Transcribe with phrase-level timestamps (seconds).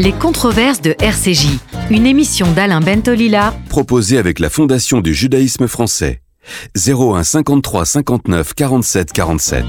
[0.00, 1.58] Les controverses de RCJ,
[1.90, 6.22] une émission d'Alain Bentolila, proposée avec la Fondation du judaïsme français.
[6.76, 9.64] 01 53 59 47 47.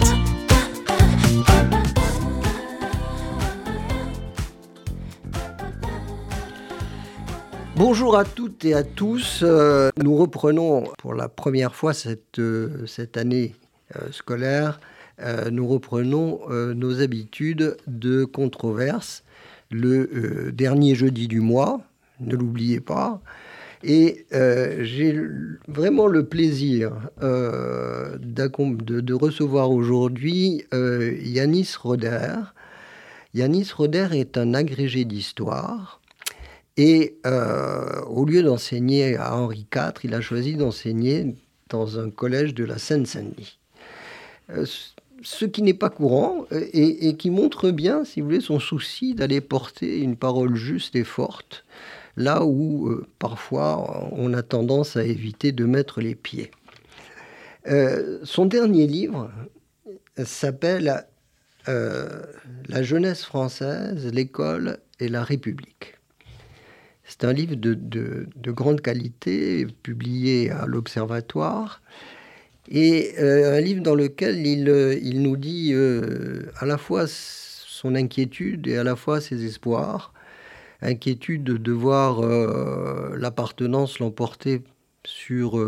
[7.75, 9.39] Bonjour à toutes et à tous.
[9.41, 13.55] Euh, nous reprenons pour la première fois cette, euh, cette année
[13.95, 14.79] euh, scolaire,
[15.51, 19.25] nous reprenons nos habitudes de controverses
[19.71, 21.81] le dernier jeudi du mois,
[22.19, 23.21] ne l'oubliez pas.
[23.83, 24.25] Et
[24.81, 25.17] j'ai
[25.69, 32.35] vraiment le plaisir de, de, recevoir aujourd'hui Yanis Roder.
[33.33, 35.99] Yanis Roder est un agrégé d'histoire
[36.79, 41.35] et euh, au lieu d'enseigner à Henri IV, il a choisi d'enseigner
[41.67, 43.59] dans un collège de la Seine-Saint-Denis.
[45.19, 48.59] Euh, ce qui n'est pas courant euh, et, qui montre bien, si vous voulez, son
[48.59, 51.65] souci d'aller porter une parole juste et forte,
[52.17, 56.51] là où parfois on a tendance à éviter de mettre les pieds.
[58.23, 59.31] son dernier livre
[60.17, 61.05] s'appelle
[61.65, 65.99] La jeunesse française, l'école et la République.
[67.09, 71.81] C'est un livre de, grande qualité, publié à l'Observatoire,
[72.69, 77.95] et euh, un livre dans lequel il, euh, nous dit euh, à la fois son
[77.95, 80.13] inquiétude et à la fois ses espoirs.
[80.81, 82.21] Inquiétude de voir
[83.17, 84.61] l'appartenance l'emporter
[85.05, 85.59] sur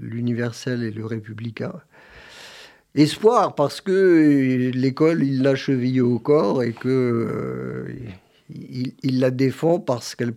[0.00, 1.74] l'universel et le républicain.
[2.94, 7.94] Espoir parce que l'école, il l'a chevillée au corps et que
[8.48, 10.32] il, la défend parce qu'elle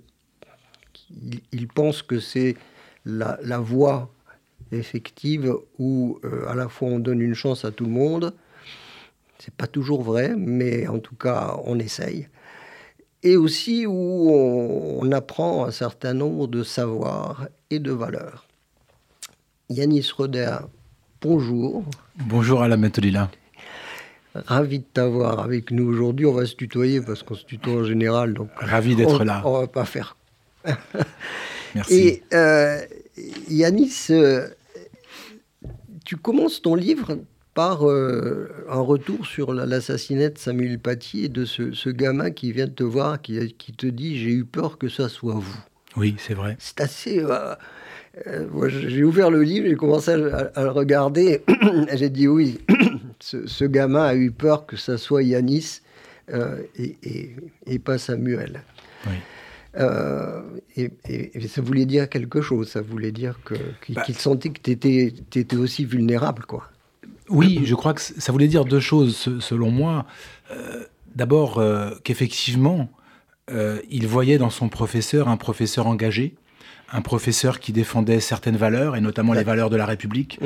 [1.54, 2.58] il, pense que c'est
[3.06, 4.12] la, voie
[4.72, 8.34] effective où euh, à la fois on donne une chance à tout le monde.
[9.40, 12.28] C'est pas toujours vrai, mais en tout cas on essaye.
[13.24, 18.46] Et aussi où on, apprend un certain nombre de savoirs et de valeurs.
[19.70, 20.58] Yanis Roder,
[21.22, 21.84] bonjour.
[22.18, 23.32] Bonjour à la Méthodila.
[24.36, 26.26] Ravi de t'avoir avec nous aujourd'hui.
[26.26, 28.34] On va se tutoyer parce qu'on se tutoie en général.
[28.34, 29.42] Donc Ravi d'être là.
[29.46, 30.18] On va pas faire
[31.76, 31.94] Merci.
[31.94, 32.82] Et euh,
[33.50, 34.48] Yanis, euh,
[36.06, 37.18] tu commences ton livre
[37.54, 42.68] par euh, un retour sur l'assassinat de Samuel Paty et de ce, gamin qui vient
[42.68, 45.58] de te voir, qui, te dit J'ai eu peur que ça soit vous.
[45.98, 46.58] Oui, c'est vrai.
[46.60, 47.26] C'est assez.
[48.68, 51.44] j'ai ouvert le livre, j'ai commencé à, le regarder.
[51.94, 52.60] j'ai dit Oui,
[53.20, 55.82] ce, gamin a eu peur que ça soit Yanis
[56.78, 58.64] et, et, pas Samuel.
[59.08, 59.14] Oui.
[59.78, 60.42] Euh,
[60.76, 60.92] et,
[61.48, 62.70] ça voulait dire quelque chose.
[62.70, 63.40] Ça voulait dire
[63.86, 64.04] qu'il bah.
[64.18, 66.70] sentait que tu étais, aussi vulnérable, quoi.
[67.30, 70.06] Oui, je crois que ça voulait dire deux choses, selon moi.
[70.52, 70.84] Euh,
[71.16, 72.90] d'abord, euh, qu'effectivement,
[73.90, 76.36] il voyait dans son professeur un professeur engagé,
[76.92, 80.40] un professeur qui défendait certaines valeurs, et notamment les valeurs de la République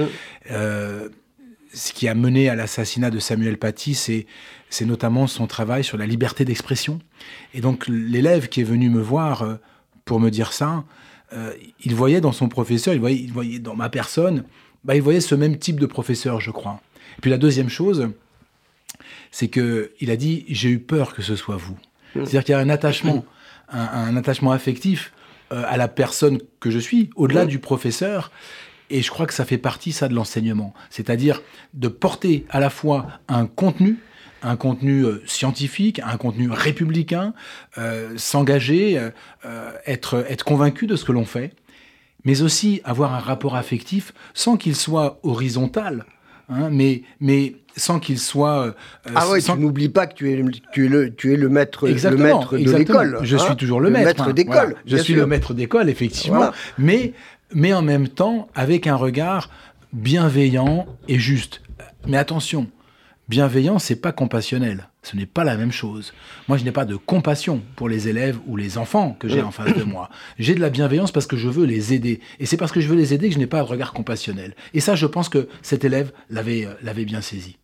[1.73, 4.25] ce qui a mené à l'assassinat de Samuel Paty, c'est,
[4.85, 6.99] notamment son travail sur la liberté d'expression.
[7.53, 9.55] Et donc l'élève qui est venu me voir euh,
[10.05, 10.83] pour me dire ça,
[11.33, 11.53] euh,
[11.83, 14.43] il voyait dans son professeur, il voyait, il voyait dans ma personne,
[14.83, 16.81] bah, il voyait ce même type de professeur, je crois.
[17.17, 18.09] Et puis la deuxième chose,
[19.31, 21.77] c'est que il a dit j'ai eu peur que ce soit vous.
[22.15, 22.25] Mmh.
[22.25, 23.25] C'est-à-dire qu'il y a un attachement,
[23.71, 25.13] un, attachement affectif
[25.51, 27.49] euh, à la personne que je suis, au-delà mmh.
[27.49, 28.31] du professeur.
[28.89, 30.73] Et je crois que ça fait partie, ça, de l'enseignement.
[30.89, 31.41] C'est-à-dire
[31.73, 33.97] de porter à la fois un contenu,
[34.41, 37.33] un contenu euh, scientifique, un contenu républicain,
[37.77, 38.99] euh, s'engager,
[39.45, 41.53] euh, être, être convaincu de ce que l'on fait,
[42.25, 46.05] mais aussi avoir un rapport affectif sans qu'il soit horizontal,
[46.49, 48.75] hein, mais, mais sans qu'il soit...
[49.15, 51.87] ah oui, tu n'oublies pas que tu es, tu es, le, tu es le maître,
[51.87, 53.19] le maître de l'école.
[53.21, 53.55] Je suis hein.
[53.55, 54.23] toujours le, maître.
[54.23, 54.75] Hein, d'école.
[54.85, 56.51] Je suis le maître d'école, effectivement.
[56.77, 57.13] Mais
[57.53, 59.49] mais en même temps avec un regard
[59.93, 61.61] bienveillant et juste.
[62.07, 62.67] Mais attention,
[63.27, 64.89] bienveillant, c'est pas compassionnel.
[65.01, 66.13] Ce n'est pas la même chose.
[66.47, 69.51] Moi, je n'ai pas de compassion pour les élèves ou les enfants que j'ai en
[69.51, 70.09] face de moi.
[70.37, 72.19] J'ai de la bienveillance parce que je veux les aider.
[72.39, 74.55] Et c'est parce que je veux les aider que je n'ai pas de regard compassionnel.
[74.73, 77.57] Et ça, je pense que cet élève l'avait, euh, l'avait bien saisi.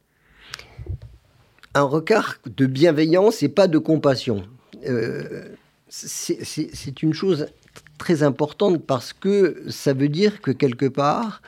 [1.73, 4.43] Un regard de bienveillance et pas de compassion.
[4.87, 5.49] Euh,
[5.89, 7.47] c'est une chose
[7.97, 11.41] très importante parce que ça veut dire que quelque part,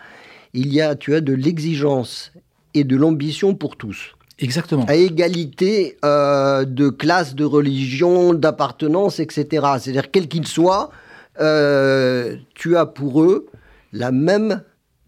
[0.53, 2.31] il y a, tu as de l'exigence
[2.73, 4.13] et de l'ambition pour tous.
[4.39, 4.85] Exactement.
[4.87, 9.65] À égalité euh, de classe, de religion, d'appartenance, etc.
[9.79, 10.91] C'est-à-dire, quel qu'il soit,
[11.39, 13.47] euh, tu as pour eux
[13.93, 14.61] la même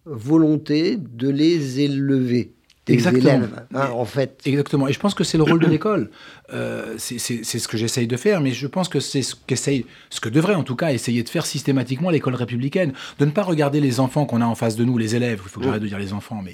[0.06, 2.54] volonté de les élever.
[2.94, 4.42] Élèves, hein, en fait.
[4.46, 4.88] Exactement.
[4.88, 6.10] Et je pense que c'est le rôle de l'école.
[6.54, 10.20] Euh, c'est ce que j'essaye de faire, mais je pense que c'est ce qu'essaye, ce
[10.20, 13.80] que devrait en tout cas essayer de faire systématiquement l'école républicaine, de ne pas regarder
[13.80, 15.42] les enfants qu'on a en face de nous, les élèves.
[15.44, 16.54] Il faut que j'arrête de dire les enfants, mais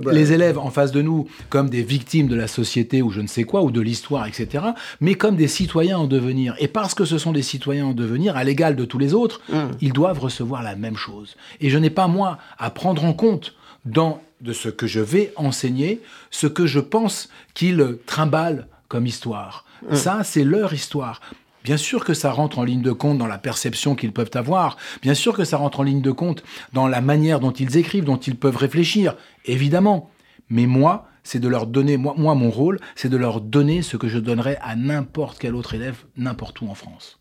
[0.00, 0.12] bah.
[0.12, 3.26] les élèves en face de nous comme des victimes de la société ou je ne
[3.26, 4.64] sais quoi ou de l'histoire, etc.
[5.00, 6.54] Mais comme des citoyens en devenir.
[6.58, 9.40] Et parce que ce sont des citoyens en devenir, à l'égal de tous les autres,
[9.80, 11.36] ils doivent recevoir la même chose.
[11.60, 13.54] Et je n'ai pas moi à prendre en compte
[13.84, 16.00] dans de ce que je vais enseigner,
[16.30, 19.64] ce que je pense qu'ils trimballent comme histoire.
[19.88, 19.94] Mmh.
[19.94, 21.20] Ça, c'est leur histoire.
[21.64, 24.76] Bien sûr que ça rentre en ligne de compte dans la perception qu'ils peuvent avoir,
[25.00, 26.44] bien sûr que ça rentre en ligne de compte
[26.74, 29.16] dans la manière dont ils écrivent, dont ils peuvent réfléchir,
[29.46, 30.10] évidemment.
[30.50, 33.96] Mais moi, c'est de leur donner, moi, moi mon rôle, c'est de leur donner ce
[33.96, 37.18] que je donnerais à n'importe quel autre élève, n'importe où en France.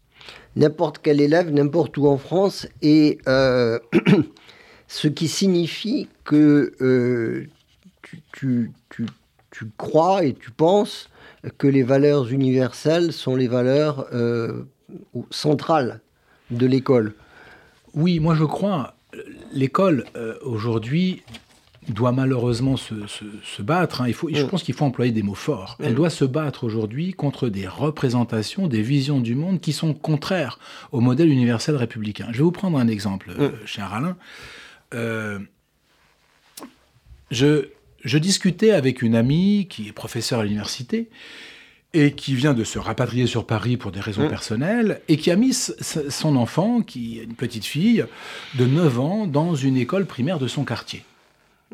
[0.58, 3.80] N'importe quel élève, n'importe où en France, et euh,
[4.88, 7.48] ce qui signifie que euh,
[8.32, 8.72] tu,
[9.78, 11.10] crois et tu penses
[11.58, 14.64] que les valeurs universelles sont les valeurs euh,
[15.32, 16.02] centrales
[16.52, 17.14] de l'école.
[17.94, 18.96] Oui, moi je crois.
[19.52, 21.22] L'école euh, aujourd'hui
[21.90, 24.02] doit malheureusement se, battre.
[24.02, 24.08] Hein.
[24.08, 24.48] Il faut, Je mm.
[24.48, 25.78] pense qu'il faut employer des mots forts.
[25.80, 25.96] Elle mm.
[25.96, 30.60] doit se battre aujourd'hui contre des représentations, des visions du monde qui sont contraires
[30.92, 32.28] au modèle universel républicain.
[32.32, 33.66] Je vais vous prendre un exemple, mm.
[33.66, 34.16] cher Alain.
[34.94, 35.40] Euh,
[37.32, 41.10] je, discutais avec une amie qui est professeure à l'université
[41.94, 44.30] et qui vient de se rapatrier sur Paris pour des raisons mmh.
[44.30, 48.06] personnelles, et qui a mis son enfant, qui est une petite fille
[48.56, 51.04] de 9 ans, dans une école primaire de son quartier.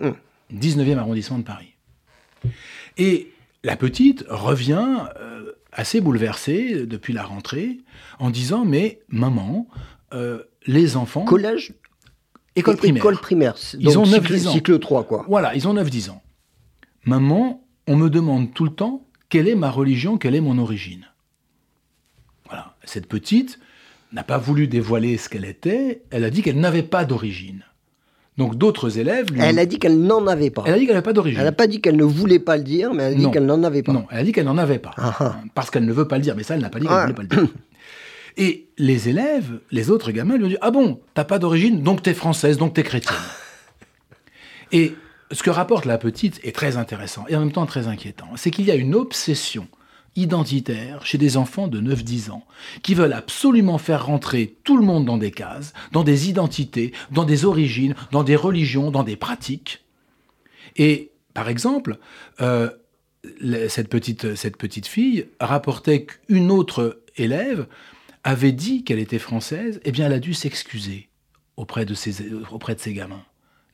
[0.02, 1.00] 19e mmh.
[1.00, 1.74] arrondissement de Paris.
[2.98, 3.32] Et
[3.64, 7.78] la petite revient euh, assez bouleversée depuis la rentrée,
[8.20, 9.68] en disant, mais maman,
[10.14, 11.24] euh, les enfants...
[11.24, 11.74] Collège?
[12.56, 13.02] École primaire.
[13.02, 13.56] École primaire.
[13.80, 14.52] Ils ont 9-10 ans.
[14.52, 15.26] Cycle 3, quoi.
[15.28, 16.22] Voilà, ils ont 9-10 ans.
[17.06, 21.06] Maman, on me demande tout le temps quelle est ma religion, quelle est mon origine.
[22.48, 22.76] Voilà.
[22.84, 23.60] Cette petite
[24.12, 27.64] n'a pas voulu dévoiler ce qu'elle était, elle a dit qu'elle n'avait pas d'origine.
[28.38, 30.64] Donc d'autres élèves Elle a dit qu'elle n'en avait pas.
[30.66, 31.40] Elle a dit qu'elle n'avait pas d'origine.
[31.40, 33.46] Elle n'a pas dit qu'elle ne voulait pas le dire, mais elle a dit qu'elle
[33.46, 33.92] n'en avait pas.
[33.92, 34.92] Non, elle a dit qu'elle n'en avait pas.
[34.98, 35.36] Ah, ah.
[35.54, 37.02] Parce qu'elle ne veut pas le dire, mais ça, elle n'a pas dit qu'elle ne
[37.02, 37.54] voulait pas le dire.
[38.40, 42.02] Et les élèves, les autres gamins lui ont dit Ah bon, t'as pas d'origine, donc
[42.02, 43.18] t'es française, donc t'es chrétienne.
[44.72, 44.96] et
[45.32, 48.30] ce que rapporte la petite est très intéressant et en même temps très inquiétant.
[48.38, 49.68] C'est qu'il y a une obsession
[50.16, 52.46] identitaire chez des enfants de 9-10 ans
[52.82, 57.26] qui veulent absolument faire rentrer tout le monde dans des cases, dans des identités, dans
[57.26, 59.84] des origines, dans des religions, dans des pratiques.
[60.78, 62.00] Et par exemple,
[62.40, 62.70] euh,
[63.68, 67.68] cette, petite, cette petite fille rapportait qu'une autre élève
[68.30, 71.10] avait dit qu'elle était française, eh bien elle a dû s'excuser
[71.58, 72.14] auprès de ses,
[72.78, 73.24] ses gamins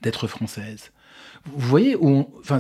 [0.02, 0.92] d'être française.
[1.46, 1.98] Vous voyez,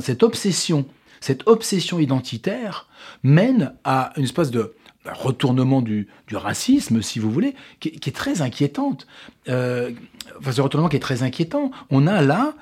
[0.01, 0.86] cette obsession,
[1.21, 2.89] cette obsession identitaire
[3.24, 4.75] mène à une espèce de
[5.06, 9.07] retournement du, racisme, si vous voulez, qui, est très inquiétante.
[9.48, 9.91] Euh,
[10.39, 11.71] enfin, ce retournement qui est très inquiétant.
[11.89, 12.56] On a là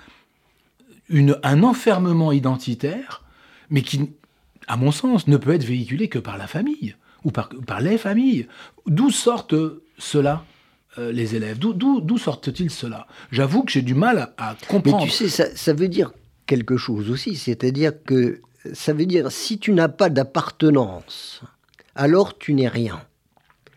[1.09, 3.23] un enfermement identitaire,
[3.69, 4.11] mais qui,
[4.67, 7.49] à mon sens, ne peut être véhiculé que par la famille ou par,
[7.81, 8.47] les familles.
[8.85, 9.55] D'où sortent
[9.97, 10.45] cela
[10.97, 11.59] euh, les élèves?
[11.59, 13.07] D'où sortent-ils cela?
[13.31, 14.99] J'avoue que j'ai du mal à, comprendre.
[14.99, 16.11] Mais tu sais, ça, ça veut dire
[16.45, 18.41] quelque chose aussi, c'est-à-dire que
[18.73, 21.41] ça veut dire si tu n'as pas d'appartenance,
[21.95, 23.01] alors tu n'es rien.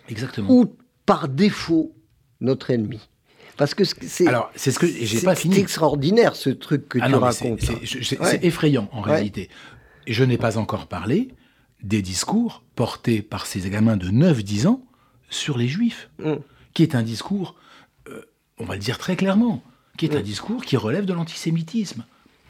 [0.08, 0.50] Exactement.
[0.50, 1.92] Ou par défaut
[2.40, 3.00] notre ennemi.
[3.56, 5.54] Parce que c'est alors c'est ce que j'ai pas fini.
[5.54, 7.60] C'est extraordinaire ce truc que ah tu racontes.
[7.84, 9.48] C'est effrayant en réalité.
[10.06, 11.28] Je n'ai pas encore parlé
[11.82, 14.85] des discours portés par ces gamins de 9-10 ans
[15.30, 16.34] sur les juifs, mm.
[16.74, 17.54] qui est un discours,
[18.08, 18.22] euh,
[18.58, 19.62] on va le dire très clairement,
[19.96, 20.24] qui est un mm.
[20.24, 22.04] discours qui relève de l'antisémitisme.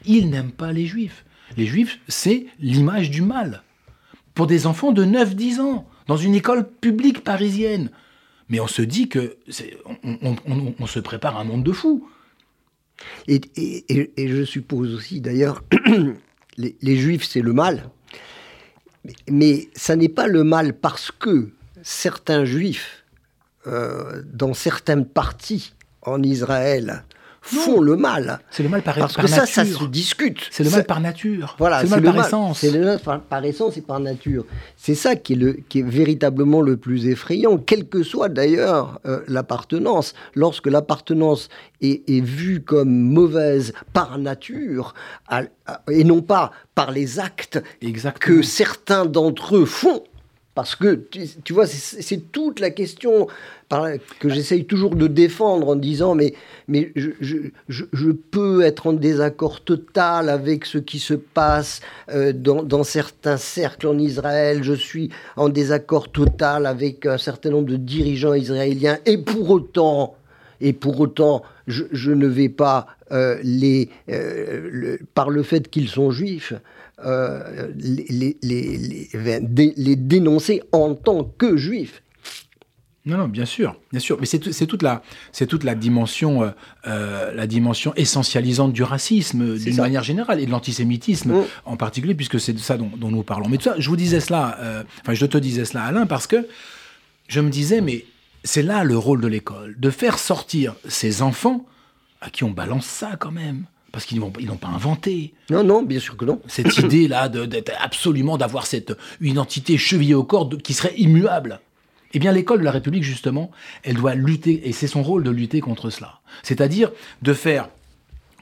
[0.05, 1.25] Ils n'aiment pas les juifs.
[1.55, 3.63] Les juifs, c'est l'image du mal.
[4.33, 7.91] Pour des enfants de 9-10 ans, dans une école publique parisienne.
[8.49, 9.37] Mais on se dit que
[10.03, 12.09] on, se prépare un monde de fous.
[13.27, 13.41] Et,
[14.17, 15.63] je suppose aussi, d'ailleurs,
[16.57, 17.89] les, juifs, c'est le mal.
[19.29, 21.49] Mais ça n'est pas le mal parce que
[21.87, 23.05] certains juifs,
[23.65, 27.05] euh, dans certaines parties en Israël,
[27.41, 28.39] font le mal.
[28.51, 30.49] C'est le mal par, Parce que ça, ça se discute.
[30.51, 31.55] C'est le mal par nature.
[31.57, 32.59] Voilà, c'est le mal par essence.
[32.59, 34.45] C'est le mal par, essence et par nature.
[34.75, 38.99] C'est ça qui est, le, qui est véritablement le plus effrayant, quelle que soit d'ailleurs
[39.05, 40.13] euh, l'appartenance.
[40.35, 41.47] Lorsque l'appartenance
[41.79, 44.93] est, vue comme mauvaise par nature,
[45.89, 47.63] et non pas par les actes
[48.19, 50.03] que certains d'entre eux font,
[50.57, 50.99] Parce que,
[51.43, 53.27] tu, vois, c'est toute la question
[53.69, 56.33] que j'essaye toujours de défendre en disant, mais,
[56.67, 57.11] mais je,
[57.69, 63.37] je, peux être en désaccord total avec ce qui se passe euh, dans, dans, certains
[63.37, 68.97] cercles en Israël, je suis en désaccord total avec un certain nombre de dirigeants israéliens,
[69.05, 70.15] et pour autant,
[70.59, 76.09] et pour autant, je, ne vais pas euh, les, euh, par le fait qu'ils sont
[76.09, 76.55] juifs,
[77.05, 82.01] euh, les, les, dénoncer en tant que juifs.
[83.05, 84.17] Non, non, bien sûr, bien sûr.
[84.19, 85.01] Mais c'est toute la,
[85.31, 91.31] c'est toute la dimension, la dimension essentialisante du racisme d'une manière générale et de l'antisémitisme
[91.31, 91.43] mm.
[91.63, 93.47] en particulier, puisque c'est de ça dont, nous parlons.
[93.47, 96.47] Mais ça, je vous disais cela, enfin, je te disais cela, Alain, parce que
[97.29, 98.03] je me disais, mais
[98.43, 101.65] c'est là le rôle de l'école, de faire sortir ces enfants
[102.21, 103.65] à qui on balance ça quand même.
[103.91, 105.33] Parce qu'ils n'ont pas inventé.
[105.49, 106.41] Non, non, bien sûr que non.
[106.47, 111.59] Cette idée-là d'être absolument d'avoir cette identité chevillée au corps qui serait immuable.
[112.13, 113.51] Eh bien, l'école de la République, justement,
[113.83, 116.19] elle doit lutter, et c'est son rôle de lutter contre cela.
[116.43, 116.91] C'est-à-dire
[117.21, 117.69] de faire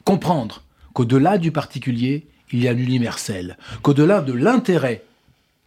[0.04, 5.04] comprendre qu'au-delà du particulier, il y a l'universel, qu'au-delà de l'intérêt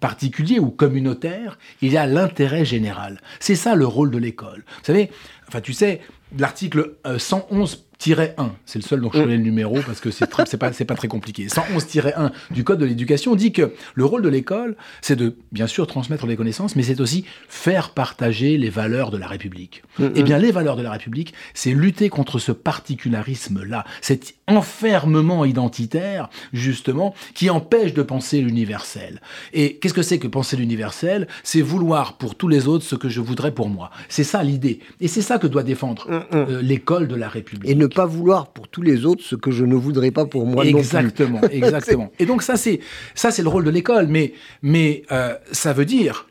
[0.00, 3.20] particulier ou communautaire, il y a l'intérêt général.
[3.40, 4.64] C'est ça le rôle de l'école.
[4.78, 5.10] Vous savez,
[5.48, 6.00] enfin tu sais,
[6.38, 10.26] l'article 111 euh, 1, c'est le seul dont je connais le numéro parce que c'est
[10.26, 11.46] pas, pas très compliqué.
[11.46, 15.86] 111-1 du Code de l'éducation dit que le rôle de l'école, c'est de bien sûr
[15.86, 19.82] transmettre des connaissances, mais c'est aussi faire partager les valeurs de la République.
[20.14, 26.30] Eh bien, les valeurs de la République, c'est lutter contre ce particularisme-là, cet enfermement identitaire,
[26.52, 29.20] justement, qui empêche de penser l'universel.
[29.52, 31.26] Et qu'est-ce que c'est que penser l'universel?
[31.42, 33.90] C'est vouloir pour tous les autres ce que je voudrais pour moi.
[34.08, 34.80] C'est ça l'idée.
[35.00, 38.82] Et c'est ça que doit défendre euh, l'école de la République pas vouloir pour tous
[38.82, 41.56] les autres ce que je ne voudrais pas pour moi exactement, non plus.
[41.56, 42.80] Exactement, Et donc ça c'est
[43.14, 46.28] ça c'est le rôle de l'école, mais mais euh, ça veut dire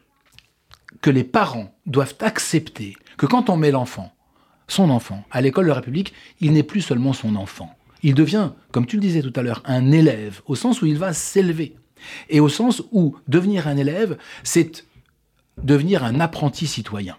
[1.02, 4.14] que les parents doivent accepter que quand on met l'enfant,
[4.68, 7.70] son enfant, à l'école de la République, il n'est plus seulement son enfant.
[8.04, 10.98] Il devient, comme tu le disais tout à l'heure, un élève, au sens où il
[10.98, 11.76] va s'élever.
[12.30, 14.86] Et au sens où devenir un élève, c'est
[15.64, 17.18] devenir un apprenti citoyen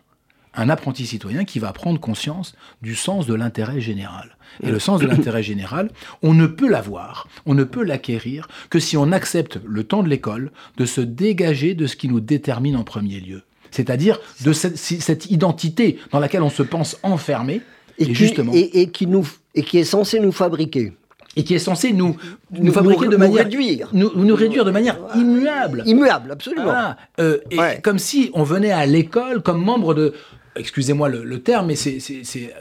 [0.58, 4.36] un apprenti citoyen qui va prendre conscience du sens de l'intérêt général.
[4.62, 5.90] Et le sens de l'intérêt général,
[6.22, 10.08] on ne peut l'avoir, on ne peut l'acquérir que si on accepte le temps de
[10.08, 13.42] l'école de se dégager de ce qui nous détermine en premier lieu.
[13.70, 17.62] C'est-à-dire de cette, identité dans laquelle on se pense enfermé.
[18.00, 20.92] Et, qui, justement, et, qui nous, et qui est censé nous fabriquer
[21.36, 22.16] et qui est censé nous,
[22.50, 26.94] nous, fabriquer de manière réduire, nous, nous, réduire de manière immuable, immuable, absolument.
[27.20, 30.14] Euh, et comme si on venait à l'école comme membre de
[30.58, 31.98] excusez-moi le, terme, mais c'est,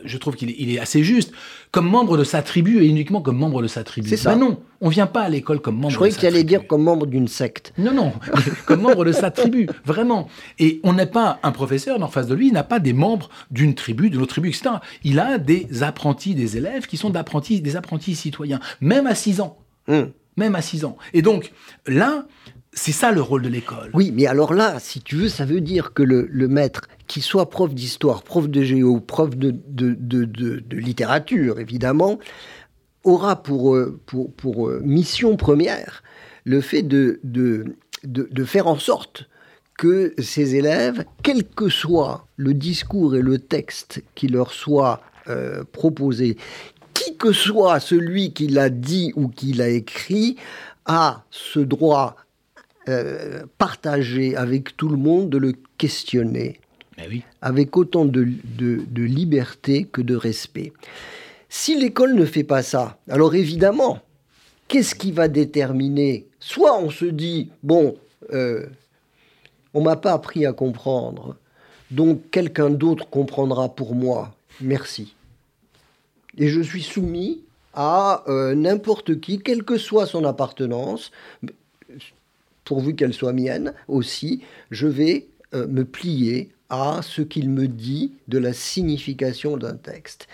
[0.04, 1.32] je trouve qu'il est, assez juste,
[1.72, 4.08] comme membre de sa tribu et uniquement comme membre de sa tribu.
[4.08, 4.34] C'est ça.
[4.34, 5.90] Ben non, on vient pas à l'école comme membre.
[5.90, 7.74] Je croyais que tu allais dire comme membre d'une secte.
[7.78, 8.14] Non, non,
[8.66, 10.28] comme membre de sa tribu, vraiment.
[10.60, 13.30] Et on n'est pas un professeur en face de lui, il n'a pas des membres
[13.52, 14.76] d'une tribu, de notre tribu, etc.
[15.04, 19.42] Il a des apprentis, des élèves qui sont d'apprentis, des apprentis citoyens, même à 6
[19.42, 19.58] ans.
[19.88, 20.12] Hum.
[20.36, 20.98] Même à 6 ans.
[21.14, 21.52] Et donc,
[21.88, 22.28] là,
[22.78, 23.90] c'est ça le rôle de l'école.
[23.94, 27.50] Oui, mais alors là, si tu veux, ça veut dire que le, maître, qui soit
[27.50, 32.20] prof d'histoire, prof de géo, prof de, de, littérature, évidemment,
[33.04, 36.04] aura pour, euh, pour, pour, euh, mission première
[36.44, 39.28] le fait de, de, faire en sorte
[39.78, 45.64] que ces élèves, quel que soit le discours et le texte qui leur soit euh,
[45.72, 46.38] proposé,
[46.94, 50.38] qui que soit celui qui l'a dit ou qui l'a écrit,
[50.86, 52.16] a ce droit
[53.58, 56.62] partager avec tout le monde, de le questionner,
[57.42, 58.28] avec autant de,
[58.96, 60.74] liberté que de respect.
[61.50, 64.00] Si l'école ne fait pas ça, alors évidemment,
[64.68, 66.28] qu'est-ce qui va déterminer?
[66.40, 67.96] Soit on se dit, bon,
[68.34, 68.66] euh,
[69.74, 71.38] on m'a pas appris à comprendre,
[71.92, 75.14] donc quelqu'un d'autre comprendra pour moi, merci.
[76.38, 77.42] Et je suis soumis
[77.74, 81.12] à euh, n'importe qui, quelle que soit son appartenance,
[82.66, 88.14] pourvu qu'elle soit mienne aussi, je vais euh, me plier à ce qu'il me dit
[88.28, 90.28] de la signification d'un texte.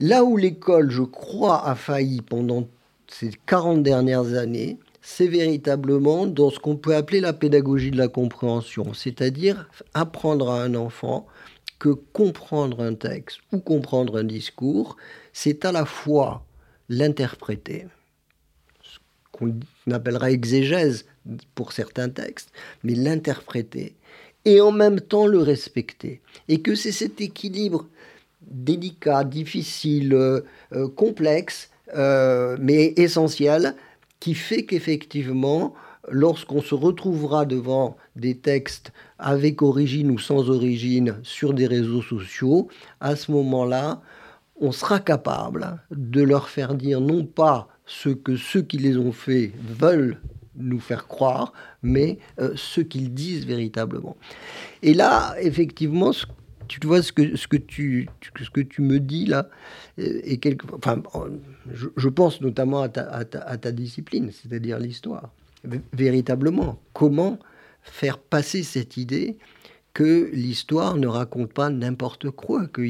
[0.00, 2.68] Là où l'école, je crois, a failli pendant
[3.08, 8.08] ces 40 dernières années, c'est véritablement dans ce qu'on peut appeler la pédagogie de la
[8.08, 11.26] compréhension, c'est-à-dire apprendre à un enfant
[11.78, 14.96] que comprendre un texte ou comprendre un discours,
[15.32, 16.44] c'est à la fois
[16.88, 17.86] l'interpréter,
[18.82, 18.98] ce
[19.32, 19.54] qu'on
[19.90, 21.06] appellera exégèse
[21.54, 22.50] pour certains textes,
[22.82, 23.94] mais l'interpréter
[24.44, 26.20] et en même temps le respecter.
[26.48, 27.86] Et que c'est cet équilibre
[28.50, 30.40] délicat, difficile, euh,
[30.72, 33.74] euh, complexe, euh, mais essentiel,
[34.20, 35.74] qui fait qu'effectivement,
[36.10, 42.68] lorsqu'on se retrouvera devant des textes avec origine ou sans origine sur des réseaux sociaux,
[43.00, 44.00] à ce moment-là,
[44.60, 49.12] on sera capable de leur faire dire non pas ce que ceux qui les ont
[49.12, 50.18] faits veulent
[50.58, 54.16] nous faire croire, mais euh, ce qu'ils disent véritablement.
[54.82, 56.12] Et là, effectivement,
[56.68, 58.08] tu vois ce que, ce que, tu,
[58.42, 59.48] ce que tu me dis là,
[59.96, 61.02] et quelque, enfin,
[61.72, 65.30] je, pense notamment à ta, à ta discipline, c'est-à-dire l'histoire.
[65.92, 67.38] Véritablement, comment
[67.82, 69.38] faire passer cette idée
[69.94, 72.82] que l'histoire ne raconte pas n'importe quoi, que,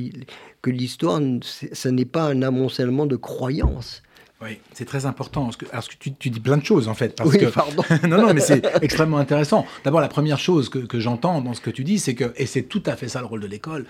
[0.61, 4.03] que l'histoire, ce n'est pas un amoncellement de croyances.
[4.41, 5.45] Oui, c'est très important.
[5.45, 7.17] Parce que, que tu, dis plein de choses, en fait.
[7.17, 7.83] Parce oui, pardon.
[8.09, 9.67] non, non, mais c'est extrêmement intéressant.
[9.85, 12.47] D'abord, la première chose que, que j'entends dans ce que tu dis, c'est que, et
[12.47, 13.85] c'est tout à fait ça le rôle de l'école,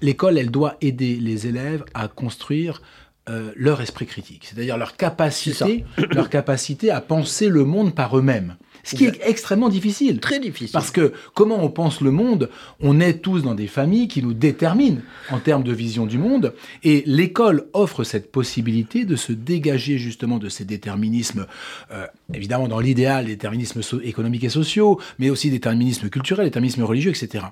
[0.00, 2.82] l'école, elle doit aider les élèves à construire
[3.30, 8.56] euh, leur esprit critique, c'est-à-dire leur capacité, leur capacité à penser le monde par eux-mêmes.
[8.84, 10.20] Ce qui est extrêmement difficile.
[10.20, 10.72] Très difficile.
[10.72, 12.50] Parce que comment on pense le monde
[12.80, 15.00] On est tous dans des familles qui nous déterminent
[15.30, 16.54] en termes de vision du monde.
[16.82, 21.46] Et l'école offre cette possibilité de se dégager justement de ces déterminismes,
[21.90, 27.46] euh, évidemment dans l'idéal, déterminismes économiques et sociaux, mais aussi déterminismes culturels, déterminismes religieux, etc.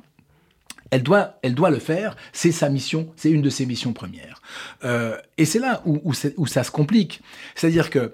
[0.92, 4.42] Elle doit, elle doit le faire, c'est sa mission, c'est une de ses missions premières.
[4.84, 7.22] Euh, et c'est là où, où, ça se complique.
[7.54, 8.12] C'est-à-dire que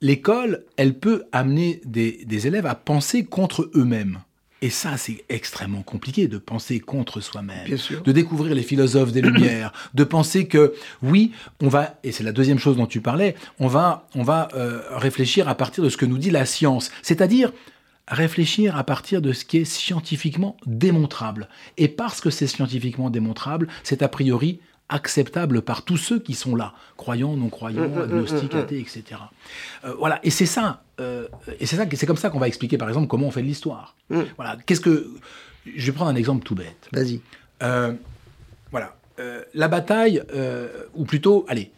[0.00, 4.20] l'école, elle peut amener des, élèves à penser contre eux-mêmes.
[4.60, 7.68] Et ça, c'est extrêmement compliqué de penser contre soi-même,
[8.04, 11.30] de découvrir les philosophes des Lumières, de penser que oui,
[11.62, 14.82] on va, et c'est la deuxième chose dont tu parlais, on va, on va euh,
[14.90, 17.52] réfléchir à partir de ce que nous dit la science, c'est-à-dire
[18.08, 21.48] réfléchir à partir de ce qui est scientifiquement démontrable.
[21.76, 24.58] Et parce que c'est scientifiquement démontrable, c'est a priori
[24.88, 28.80] acceptable par tous ceux qui sont là, croyants, non croyants, mm, mm, agnostiques, mm, athées,
[28.80, 29.20] etc.
[29.84, 31.28] Euh, voilà, et c'est ça, euh,
[31.60, 33.46] et c'est ça, c'est comme ça qu'on va expliquer, par exemple, comment on fait de
[33.46, 33.96] l'histoire.
[34.36, 35.10] Voilà, qu'est-ce que,
[35.66, 36.88] je vais prendre un exemple tout bête.
[36.92, 37.20] Vas-y.
[37.62, 37.92] Euh,
[38.70, 38.96] voilà,
[39.54, 40.22] la bataille,
[40.94, 41.70] ou plutôt, allez,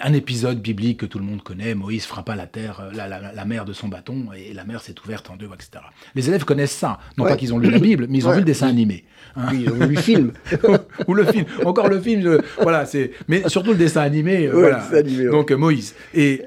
[0.00, 3.64] un épisode biblique que tout le monde connaît, Moïse frappa la terre, euh, la, mer
[3.64, 5.84] de son bâton et la mer s'est ouverte en deux, etc.
[6.14, 8.38] Les élèves connaissent ça, non pas qu'ils ont lu la Bible, mais ils ont vu
[8.38, 9.04] le dessin animé.
[9.36, 9.48] Hein.
[9.50, 10.32] Oui, ils ont le film.
[11.06, 11.44] Ou le film.
[11.64, 13.12] Encore le film, voilà, c'est.
[13.28, 14.84] Mais surtout le dessin animé, euh, voilà.
[15.30, 15.94] Donc euh, Moïse.
[16.14, 16.42] Et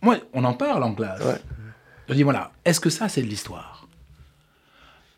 [0.00, 1.22] moi, on en parle en classe.
[2.08, 3.77] Je dis voilà, est-ce que ça c'est de l'histoire?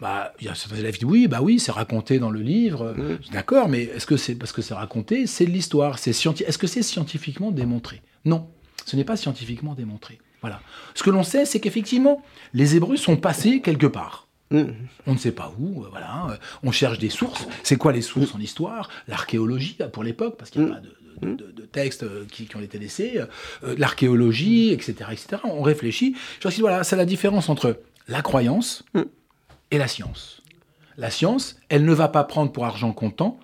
[0.00, 2.40] Bah, il y a certains élèves qui disent oui, bah oui, c'est raconté dans le
[2.40, 2.94] livre.
[2.96, 3.32] Mmh.
[3.32, 5.98] D'accord, mais est-ce que c'est parce que c'est raconté C'est de l'histoire.
[5.98, 8.02] C'est Est-ce que c'est scientifiquement démontré?
[8.24, 8.48] Non,
[8.86, 10.18] ce n'est pas scientifiquement démontré.
[10.40, 10.60] Voilà.
[10.94, 12.22] Ce que l'on sait, c'est qu'effectivement,
[12.54, 14.26] les Hébreux sont passés quelque part.
[14.50, 14.64] Mmh.
[15.06, 16.28] On ne sait pas où, euh, voilà.
[16.30, 17.46] Euh, on cherche des sources.
[17.62, 18.88] C'est quoi les sources en histoire?
[19.06, 20.80] L'archéologie, euh, pour l'époque, parce qu'il n'y a mmh.
[20.80, 23.20] pas de, textes qui, ont été laissés,
[23.62, 25.42] l'archéologie, etc., etc.
[25.44, 26.16] On réfléchit.
[26.42, 28.82] Je dis, voilà, c'est la différence entre la croyance
[29.70, 30.42] et la science.
[30.96, 33.38] La science, elle ne va pas prendre pour argent comptant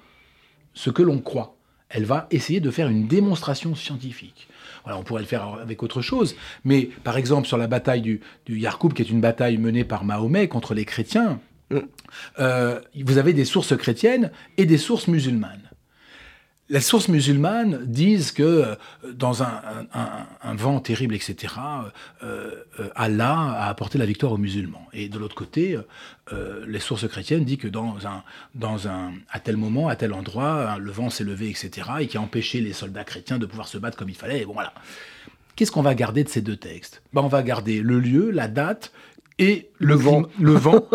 [0.75, 1.57] ce que l'on croit.
[1.89, 4.49] Elle va essayer de faire une démonstration scientifique.
[4.85, 8.21] Voilà, on pourrait le faire avec autre chose, mais par exemple sur la bataille du,
[8.45, 11.79] du Yarkoub, qui est une bataille menée par Mahomet contre les chrétiens, mm.
[12.41, 15.66] euh, vous avez des sources chrétiennes et des sources musulmanes.
[16.69, 18.75] Les sources musulmanes disent que euh,
[19.13, 19.53] dans un,
[20.55, 21.55] vent terrible, etc.,
[22.25, 22.51] euh,
[22.81, 24.85] euh, Allah a apporté la victoire aux musulmans.
[24.93, 25.79] Et de l'autre côté,
[26.67, 28.25] les sources chrétiennes disent que dans un,
[28.55, 32.17] dans un, à tel moment, à tel endroit, le vent s'est levé, etc., et qui
[32.17, 34.43] a empêché les soldats chrétiens de pouvoir se battre comme il fallait.
[34.43, 34.73] Et bon, voilà.
[35.55, 37.03] Qu'est-ce qu'on va garder de ces deux textes?
[37.13, 38.93] Ben, On va garder le lieu, la date
[39.39, 40.89] et le, vent, le vent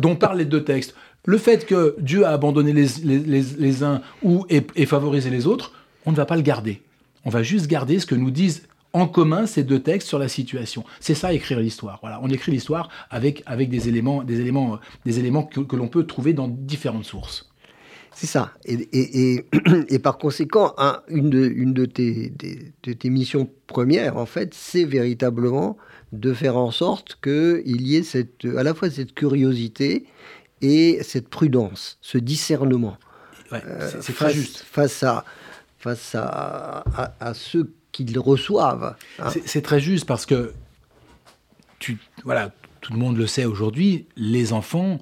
[0.00, 0.94] dont parlent les deux textes.
[1.26, 5.72] Le fait que Dieu a abandonné les, uns ou et, favorisé les autres,
[6.06, 6.82] on ne va pas le garder.
[7.24, 10.28] On va juste garder ce que nous disent en commun ces deux textes sur la
[10.28, 10.84] situation.
[11.00, 11.98] C'est ça écrire l'histoire.
[12.00, 16.06] Voilà, on écrit l'histoire avec, avec des éléments, des éléments, des éléments que, l'on peut
[16.06, 17.50] trouver dans différentes sources.
[18.14, 18.52] C'est ça.
[18.64, 19.42] Et,
[19.90, 20.74] et, par conséquent,
[21.08, 22.32] une, de, une de, tes,
[22.84, 25.76] de, tes, missions premières, en fait, c'est véritablement
[26.12, 30.06] de faire en sorte qu'il y ait cette, à la fois cette curiosité
[30.66, 32.98] et cette prudence, ce discernement.
[33.52, 34.64] Euh, c'est très juste.
[34.70, 35.24] Face à,
[35.78, 36.84] face à,
[37.20, 38.96] à, ceux qui le reçoivent.
[39.18, 39.30] Hein.
[39.44, 40.52] C'est très juste parce que,
[41.78, 44.98] tu, voilà, tout le monde le sait aujourd'hui, les enfants,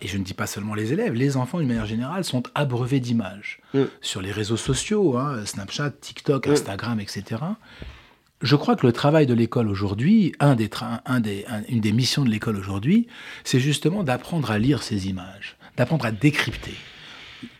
[0.00, 3.00] et je ne dis pas seulement les élèves, les enfants d'une manière générale sont abreuvés
[3.00, 3.84] d'images mm.
[4.00, 6.52] sur les réseaux sociaux, hein, Snapchat, TikTok, mm.
[6.52, 7.42] Instagram, etc.
[8.42, 10.68] Je crois que le travail de l'école aujourd'hui, un des
[11.06, 13.06] un des, une des missions de l'école aujourd'hui,
[13.44, 16.74] c'est justement d'apprendre à lire ces images, d'apprendre à décrypter.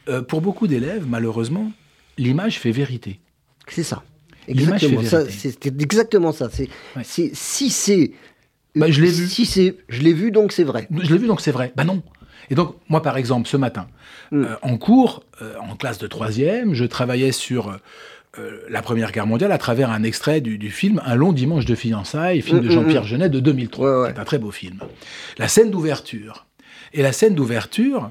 [0.09, 1.73] Euh, pour beaucoup d'élèves, malheureusement,
[2.19, 3.21] l'image fait vérité.
[3.69, 4.03] C'est ça.
[4.47, 5.01] Exactement.
[5.31, 6.51] C'est exactement ça.
[6.51, 6.69] C'est
[7.35, 8.13] si c'est
[8.75, 9.27] Bah, je l'ai vu.
[9.27, 10.87] Si c'est, je l'ai vu, donc c'est vrai.
[10.91, 11.73] Je l'ai vu, donc c'est vrai.
[11.77, 12.03] Bah non.
[12.51, 13.87] Et donc, moi, par exemple, ce matin,
[14.31, 14.45] Mm.
[14.45, 17.79] euh, en cours, euh, en classe de troisième, je travaillais sur
[18.38, 21.64] euh, la Première Guerre mondiale à travers un extrait du, du film Un long dimanche
[21.64, 24.12] de fiançailles, film de Mm, mm, Jean-Pierre Jeunet de 2003, Ouais, ouais.
[24.12, 24.79] qui est un très beau film.
[25.38, 26.47] La scène d'ouverture.
[26.92, 28.11] Et la scène d'ouverture,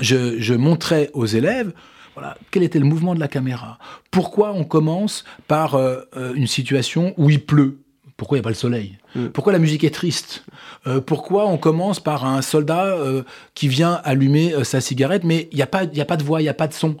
[0.00, 1.72] je, je montrais aux élèves
[2.14, 3.78] voilà, quel était le mouvement de la caméra.
[4.12, 7.78] Pourquoi on commence par euh, euh, une situation où il pleut?
[8.16, 8.98] Pourquoi il n'y a pas le soleil?
[9.16, 9.26] Mm.
[9.30, 10.44] Pourquoi la musique est triste?
[10.86, 15.56] Euh, Pourquoi on commence par un soldat euh, qui vient allumer sa cigarette, mais il
[15.56, 16.96] n'y a, pas- y a pas de voix, il n'y a pas de son?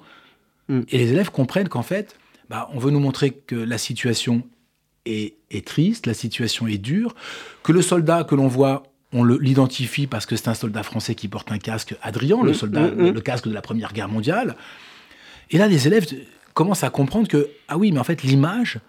[0.68, 0.80] Mm.
[0.88, 2.16] Et les élèves comprennent qu'en fait,
[2.50, 4.42] bah, on veut nous montrer que la situation
[5.06, 7.14] est, est triste, la situation est dure,
[7.62, 11.28] que le soldat que l'on voit, on l'identifie parce que c'est un soldat français qui
[11.28, 13.10] porte un casque Adrien, le Mm, soldat, mm, mm.
[13.10, 14.56] le casque de la Première Guerre mondiale.
[15.50, 16.06] Et là, les élèves
[16.52, 18.80] commencent à comprendre que, ah oui, mais en fait, l'image,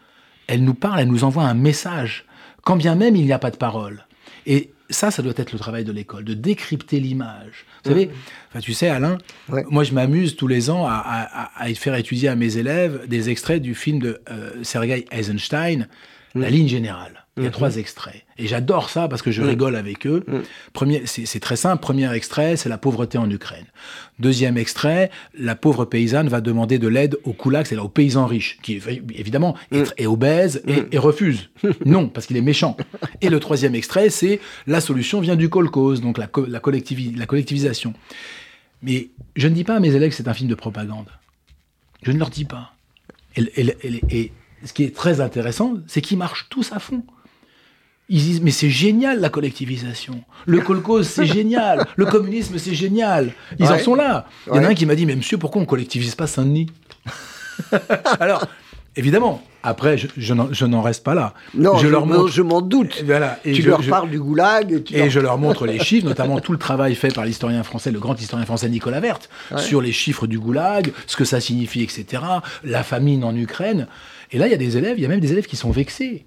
[0.47, 2.25] elle nous parle, elle nous envoie un message,
[2.63, 4.05] quand bien même il n'y a pas de parole.
[4.45, 7.65] Et ça, ça doit être le travail de l'école, de décrypter l'image.
[7.83, 8.09] Vous savez,
[8.49, 9.17] enfin, tu sais, Alain,
[9.49, 9.63] Ouais.
[9.69, 13.07] moi, je m'amuse tous les ans à, à- à- à faire étudier à mes élèves
[13.07, 15.87] des extraits du film de euh, Sergei Eisenstein,
[16.35, 17.24] La ligne générale.
[17.37, 18.23] Il y a trois extraits.
[18.37, 20.23] Et j'adore ça parce que je rigole avec eux.
[20.71, 21.81] Premier, c'est très simple.
[21.81, 23.65] Premier extrait, c'est la pauvreté en Ukraine.
[24.19, 28.57] Deuxième extrait, la pauvre paysanne va demander de l'aide aux kulaks, c'est-à-dire aux paysans riches,
[28.61, 28.81] qui
[29.15, 31.49] évidemment est, est obèse et, et refuse.
[31.85, 32.77] Non, parce qu'il est méchant.
[33.19, 37.17] Et le troisième extrait, c'est la solution vient du kolkhoz, donc la, co- la, collectivi-
[37.17, 37.93] la collectivisation.
[38.81, 41.07] Mais je ne dis pas à mes élèves que c'est un film de propagande.
[42.03, 42.73] Je ne leur dis pas.
[43.35, 44.31] Et, et- et- et
[44.63, 47.03] ce qui est très intéressant, c'est qu'ils marchent tous à fond.
[48.07, 50.23] Ils disent, mais c'est génial la collectivisation.
[50.45, 51.87] Le kolkhoz, c'est génial.
[51.95, 53.31] Le communisme, c'est génial.
[53.57, 54.27] Ils en sont là.
[54.45, 54.65] Il y en a Ouais.
[54.67, 56.67] un qui m'a dit, mais monsieur, pourquoi on collectivise pas Saint-Denis?
[58.19, 58.45] Alors,
[58.95, 60.33] évidemment, après, je, je
[60.65, 61.33] n'en- reste pas là.
[61.55, 62.27] Non, je je, leur montre.
[62.27, 63.01] je m'en doute.
[63.05, 64.83] Voilà, et tu je- leur parles du goulag.
[64.83, 67.63] Tu et leur- je leur montre les chiffres, notamment tout le travail fait par l'historien
[67.63, 69.59] français, le grand historien français Nicolas Verte, Ouais.
[69.61, 72.21] sur les chiffres du goulag, ce que ça signifie, etc.,
[72.63, 73.87] la famine en Ukraine.
[74.31, 75.71] Et là, il y a des élèves, il y a même des élèves qui sont
[75.71, 76.25] vexés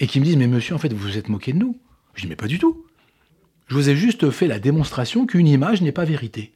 [0.00, 1.78] et qui me disent Mais monsieur, en fait, vous vous êtes moqué de nous.
[2.14, 2.84] Je dis Mais pas du tout.
[3.68, 6.52] Je vous ai juste fait la démonstration qu'une image n'est pas vérité.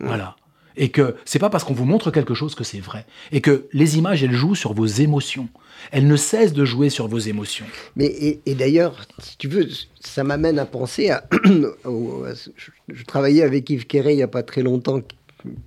[0.00, 0.34] Voilà.
[0.76, 3.06] Et que c'est pas parce qu'on vous montre quelque chose que c'est vrai.
[3.30, 5.48] Et que les images, elles jouent sur vos émotions.
[5.92, 7.66] Elles ne cessent de jouer sur vos émotions.
[7.96, 9.68] Mais et, et d'ailleurs, si tu veux,
[10.00, 11.24] ça m'amène à penser à.
[11.44, 15.00] je, travaillais avec Yves Quéré il n'y a pas très longtemps,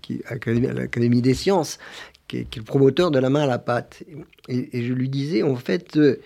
[0.01, 1.79] qui, à l'Académie- des sciences,
[2.27, 4.03] qui est, qui est le promoteur de la main à la pâte.
[4.49, 6.19] Et, et je lui disais, en fait, euh,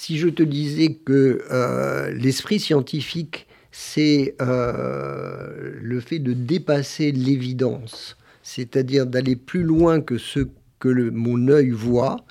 [0.00, 8.16] si je te disais que euh, l'esprit scientifique, c'est euh, le fait de dépasser l'évidence,
[8.44, 10.46] c'est-à-dire d'aller plus loin que ce
[10.78, 12.24] que mon œil voit,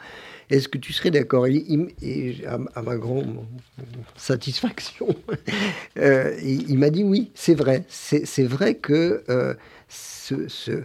[0.49, 1.45] est-ce que tu serais d'accord?
[1.45, 3.35] Et, à, ma grande
[4.15, 5.07] satisfaction,
[5.99, 7.83] euh, il, m'a dit oui, c'est vrai.
[7.89, 9.23] C'est vrai que
[9.89, 10.83] ce-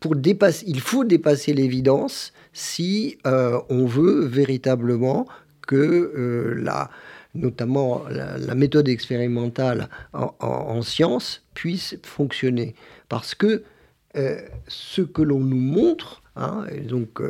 [0.00, 5.26] pour dépasser, il faut dépasser l'évidence si euh, on veut véritablement
[5.66, 6.90] que euh, la,
[7.34, 12.74] notamment la, méthode expérimentale en, en, en science puisse fonctionner.
[13.08, 13.62] Parce que
[14.16, 17.20] euh, ce que l'on nous montre, hein, donc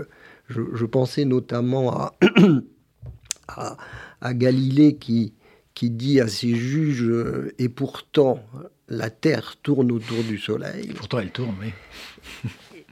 [0.49, 2.15] je, pensais notamment à,
[3.49, 3.77] à,
[4.21, 5.33] à Galilée qui,
[5.75, 7.11] qui dit à ses juges
[7.59, 8.41] Et pourtant,
[8.89, 10.93] la Terre tourne autour du Soleil.
[10.97, 11.71] Pourtant, elle tourne, oui.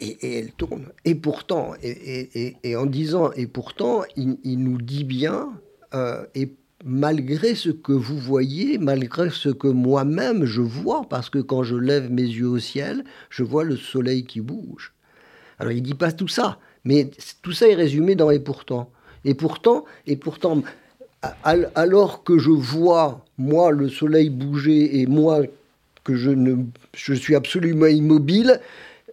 [0.00, 0.86] Et, et elle tourne.
[1.04, 5.50] Et pourtant, et, et- et- et en disant et pourtant, il, il nous dit bien,
[5.94, 6.52] euh, et
[6.84, 11.76] malgré ce que vous voyez, malgré ce que moi-même je vois, parce que quand je
[11.76, 14.92] lève mes yeux au ciel, je vois le soleil qui bouge.
[15.58, 17.10] Alors il dit pas tout ça, mais
[17.42, 18.90] tout ça est résumé dans et pourtant.
[19.24, 20.62] Et pourtant, et pourtant,
[21.44, 25.42] al- alors que je vois moi le soleil bouger et moi
[26.04, 26.56] que je ne,
[26.94, 28.60] je suis absolument immobile.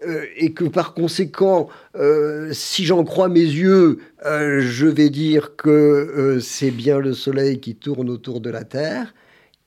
[0.08, 5.58] euh, et que par conséquent, euh, si j'en crois mes yeux, euh, je vais dire
[5.58, 9.14] que c'est bien le Soleil qui tourne autour de la Terre.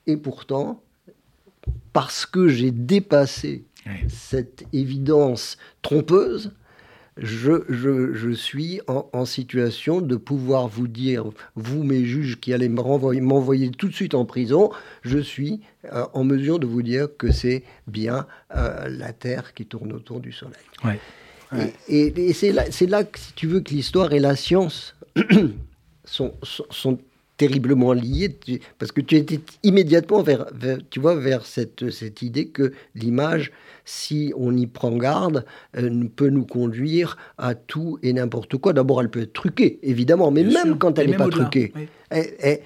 [0.07, 0.81] Et pourtant,
[1.93, 3.91] parce que j'ai dépassé Oui.
[4.09, 6.51] cette évidence trompeuse,
[7.17, 12.53] je, je- je suis en, en situation de pouvoir vous dire, vous mes juges qui
[12.53, 14.71] allez me renvoyer- m'envoyer tout de suite en prison,
[15.03, 19.65] je suis euh, en mesure de vous dire que c'est bien euh, la Terre qui
[19.65, 20.55] tourne autour du Soleil.
[20.83, 20.99] Ouais.
[21.51, 21.71] Ouais.
[21.87, 24.35] Et, et- et c'est là, c'est là que, si tu veux, que l'histoire et la
[24.35, 24.95] science
[26.05, 26.97] sont, sont, sont
[27.37, 27.93] terriblement
[28.45, 32.71] tu- parce que tu étais immédiatement vers, vers- tu vois, vers cette, cette idée que
[32.95, 33.51] l'image,
[33.85, 35.43] si on y prend garde,
[35.77, 38.71] euh, peut nous conduire à tout et n'importe quoi.
[38.73, 40.79] D'abord, elle peut être truquée, évidemment, mais Bien même sûr.
[40.79, 41.71] quand elle n'est pas truquée.
[41.75, 41.87] Oui.
[42.09, 42.59] Elle- elle-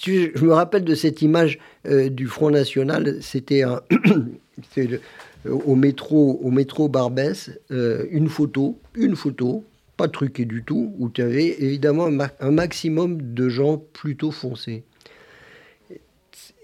[0.00, 3.16] je me rappelle de cette image euh, du Front National.
[3.20, 3.64] C'était
[5.50, 9.64] au métro, au métro Barbès, euh, une photo, une photo,
[9.98, 12.06] pas truquée du tout, où tu avais évidemment
[12.40, 14.84] un, maximum de gens plutôt foncés.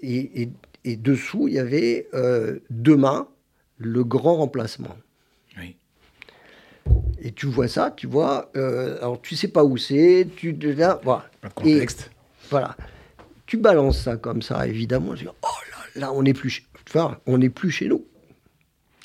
[0.03, 0.49] Et,
[0.85, 3.29] dessous, il y avait euh, demain
[3.77, 4.97] le grand remplacement.
[5.59, 5.77] Oui.
[7.21, 11.29] Et tu vois ça, tu vois, alors tu sais pas où c'est, tu là, voilà.
[11.43, 12.11] Pas de contexte.
[12.51, 12.77] voilà
[13.47, 17.39] tu balances ça comme ça, évidemment, dis, oh là, là, on n'est plus, enfin, on
[17.39, 18.05] n'est plus chez nous.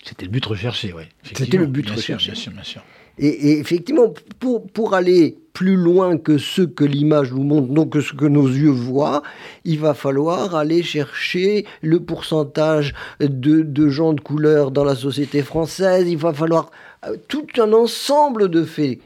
[0.04, 1.04] C'était le but recherché, oui.
[1.24, 2.32] C'était le but recherché.
[2.32, 2.82] bien sûr, bien sûr.
[3.22, 8.02] Et, effectivement, pour, pour aller plus loin que ce que l'image nous montre, donc que
[8.02, 9.24] ce que nos yeux voient,
[9.66, 15.42] il va falloir aller chercher le pourcentage de, de gens de couleur dans la société
[15.44, 16.72] française, il va falloir
[17.06, 19.00] euh, tout un ensemble de faits.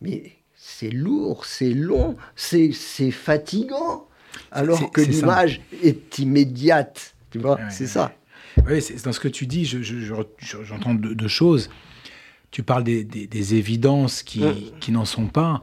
[0.00, 2.72] Mais c'est lourd, c'est long, c'est
[3.10, 4.06] fatigant
[4.50, 7.14] alors que l'image est immédiate.
[7.30, 8.12] Tu vois, c'est ça.
[8.66, 11.70] Oui, dans ce que tu dis, j'entends deux, choses.
[12.50, 14.54] Tu parles des, évidences qui, mm.
[14.80, 15.62] qui n'en sont pas.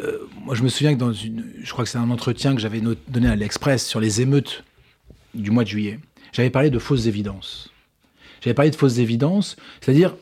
[0.00, 2.60] Euh, moi, je me souviens que dans une, je crois que c'est un entretien que
[2.60, 4.64] j'avais donné à l'Express sur les émeutes
[5.34, 6.00] du mois de juillet.
[6.32, 7.70] J'avais parlé de fausses évidences.
[8.40, 10.16] J'avais parlé de fausses évidences, c'est-à-dire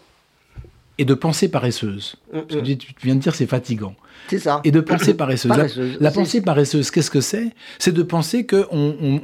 [1.01, 2.17] et de pensée paresseuse.
[2.51, 3.95] tu viens de dire c'est fatigant.
[4.29, 4.61] C'est ça.
[4.65, 5.51] Et de pensée paresseuse.
[5.99, 7.49] La, pensée paresseuse, qu'est-ce que c'est?
[7.79, 8.67] C'est de penser qu'on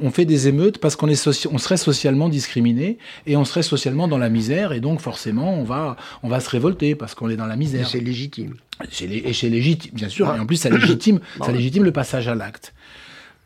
[0.01, 4.17] on, fait des émeutes parce qu'on on serait socialement discriminé et on serait socialement dans
[4.17, 7.45] la misère et donc forcément on va, on va se révolter parce qu'on est dans
[7.45, 7.87] la misère.
[7.87, 8.55] C'est légitime.
[8.99, 10.33] Et c'est légitime, bien sûr.
[10.35, 12.73] Et en plus, ça légitime, ça légitime le passage à l'acte.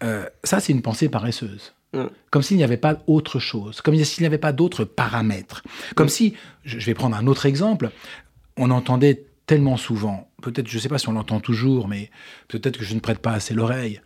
[0.03, 1.73] Euh, ça, c'est une pensée paresseuse.
[1.93, 2.05] Mm.
[2.29, 5.63] Comme s'il n'y avait pas autre chose, comme s'il n'y avait pas d'autres paramètres.
[5.95, 6.09] Comme mm.
[6.09, 7.91] si, je vais prendre un autre exemple,
[8.57, 12.09] on entendait tellement souvent, peut-être, je ne sais pas si on l'entend toujours, mais
[12.47, 14.01] peut-être que je ne prête pas assez l'oreille,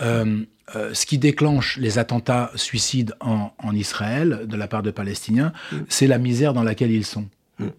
[0.00, 0.44] euh,
[0.76, 5.76] euh, ce qui déclenche les attentats suicides en, Israël de la part de Palestiniens, mm.
[5.88, 7.28] c'est la misère dans laquelle ils sont.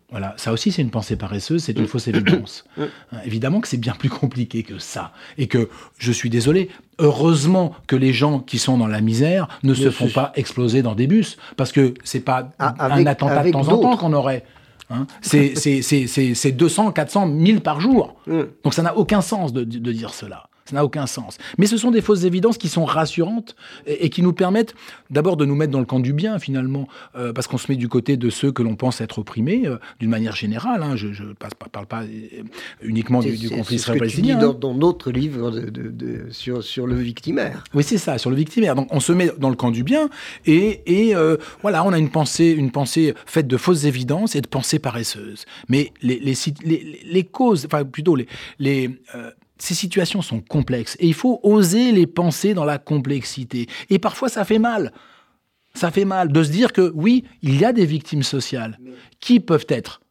[0.10, 2.66] Voilà, ça aussi c'est une pensée paresseuse, c'est une fausse évidence.
[2.78, 2.88] Hein,
[3.26, 7.96] évidemment que c'est bien plus compliqué que ça, et que je suis désolé, heureusement que
[7.96, 11.38] les gens qui sont dans la misère ne se font pas exploser dans des bus,
[11.56, 14.44] parce que c'est pas ah, un attentat de temps en temps qu'on aurait.
[14.90, 15.08] Hein.
[15.22, 18.16] C'est 200, 400, 1000 par jour.
[18.28, 18.42] Mm.
[18.64, 20.49] Donc ça n'a aucun sens de dire cela.
[20.70, 21.40] Ça n'a aucun sens.
[21.58, 23.56] Mais ce sont des fausses évidences qui sont rassurantes
[23.88, 24.76] et, qui nous permettent
[25.10, 27.76] d'abord de nous mettre dans le camp du bien, finalement, euh, parce qu'on se met
[27.76, 30.84] du côté de ceux que l'on pense être opprimés, euh, d'une manière générale.
[30.84, 30.96] Hein.
[30.96, 32.44] je ne parle pas euh,
[32.84, 34.38] uniquement du, conflit israélo-palestinien.
[34.38, 37.64] Dans, dans notre livre de, sur, sur, le victimaire.
[37.74, 38.76] Oui, c'est ça, sur le victimaire.
[38.76, 40.08] Donc on se met dans le camp du bien
[40.46, 41.16] et, et
[41.64, 45.46] voilà, on a une pensée, une pensée faite de fausses évidences et de pensées paresseuses.
[45.68, 48.28] Mais les, les, les, les causes, enfin plutôt les,
[48.60, 48.92] les
[49.60, 53.68] ces situations sont complexes et il faut oser les penser dans la complexité.
[53.90, 54.92] Et parfois, ça fait mal.
[55.76, 58.80] Ça fait mal de se dire que oui, il y a des victimes sociales
[59.20, 60.02] qui peuvent être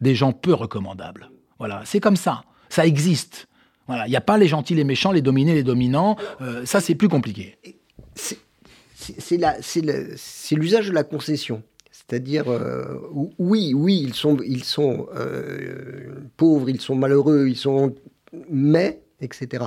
[0.00, 1.30] des gens peu recommandables.
[1.58, 2.44] Voilà, c'est comme ça.
[2.70, 3.46] Ça existe.
[3.86, 6.16] Voilà, il n'y a pas les gentils, les méchants, les dominés, les dominants.
[6.40, 7.58] Euh, ça, c'est plus compliqué.
[8.14, 8.38] C'est
[10.56, 11.62] l'usage de la concession.
[11.90, 12.98] C'est-à-dire, euh,
[13.38, 14.14] oui, oui, ils
[14.64, 17.94] sont, euh, pauvres, ils sont malheureux, ils sont
[18.50, 19.64] mais, etc.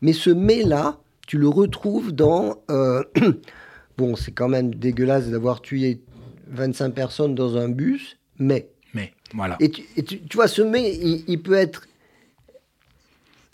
[0.00, 2.62] Mais ce mais-là, tu le retrouves dans...
[2.70, 3.02] Euh,
[3.98, 6.00] bon, c'est quand même dégueulasse d'avoir tué
[6.48, 8.68] 25 personnes dans un bus, mais...
[8.94, 9.56] Mais, voilà.
[9.60, 10.94] Et tu, vois, ce mais,
[11.26, 11.86] il, peut être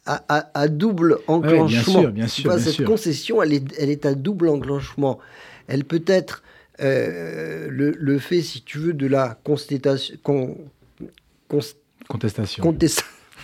[0.06, 2.02] à, double enclenchement.
[2.02, 2.58] bien sûr, bien sûr.
[2.60, 5.18] cette concession, elle est, elle est à double enclenchement.
[5.66, 6.42] Elle peut être
[6.80, 10.16] euh, le, fait, si tu veux, de la contestation.
[12.08, 12.62] Contestation